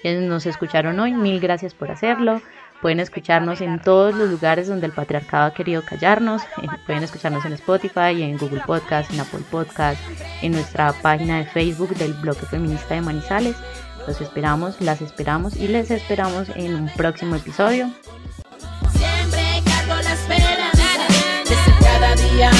quienes 0.00 0.22
nos 0.22 0.46
escucharon 0.46 0.98
hoy, 1.00 1.12
mil 1.12 1.40
gracias 1.40 1.74
por 1.74 1.90
hacerlo. 1.90 2.40
Pueden 2.82 2.98
escucharnos 2.98 3.60
en 3.60 3.80
todos 3.80 4.12
los 4.12 4.28
lugares 4.28 4.66
donde 4.66 4.86
el 4.86 4.92
patriarcado 4.92 5.46
ha 5.46 5.54
querido 5.54 5.82
callarnos. 5.82 6.42
Eh, 6.60 6.66
pueden 6.84 7.04
escucharnos 7.04 7.44
en 7.44 7.52
Spotify, 7.52 8.20
en 8.22 8.36
Google 8.36 8.62
Podcast, 8.66 9.12
en 9.12 9.20
Apple 9.20 9.44
Podcast, 9.52 10.00
en 10.42 10.50
nuestra 10.50 10.92
página 10.92 11.38
de 11.38 11.44
Facebook 11.46 11.94
del 11.94 12.12
bloque 12.14 12.44
feminista 12.44 12.94
de 12.94 13.00
Manizales. 13.02 13.54
Los 14.08 14.20
esperamos, 14.20 14.80
las 14.80 15.00
esperamos 15.00 15.54
y 15.56 15.68
les 15.68 15.92
esperamos 15.92 16.48
en 16.56 16.74
un 16.74 16.88
próximo 16.96 17.36
episodio. 17.36 17.88
Siempre 18.90 19.62
cargo 19.64 20.02
la 20.02 20.12
esperanza 20.12 20.82
cada 21.80 22.16
día 22.16 22.50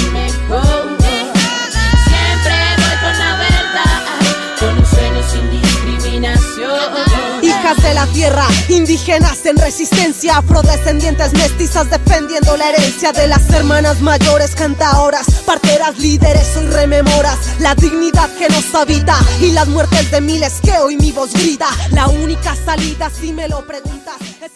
de 7.77 7.95
la 7.95 8.07
tierra, 8.07 8.47
indígenas 8.69 9.47
en 9.47 9.57
resistencia, 9.57 10.37
afrodescendientes 10.39 11.33
mestizas 11.33 11.89
defendiendo 11.89 12.57
la 12.57 12.69
herencia 12.71 13.13
de 13.13 13.27
las 13.27 13.49
hermanas 13.51 14.01
mayores, 14.01 14.55
cantaoras, 14.55 15.27
parteras, 15.47 15.99
líderes, 15.99 16.47
hoy 16.57 16.67
rememoras 16.67 17.39
la 17.61 17.75
dignidad 17.75 18.29
que 18.37 18.49
nos 18.49 18.75
habita 18.75 19.17
y 19.41 19.53
las 19.53 19.69
muertes 19.69 20.11
de 20.11 20.21
miles 20.21 20.61
que 20.63 20.73
hoy 20.73 20.97
mi 20.97 21.13
voz 21.13 21.33
grita. 21.33 21.69
La 21.93 22.09
única 22.09 22.55
salida, 22.65 23.11
si 23.11 23.33
me 23.33 23.49
lo 23.49 23.67
preguntas, 23.67 24.17
es 24.43 24.51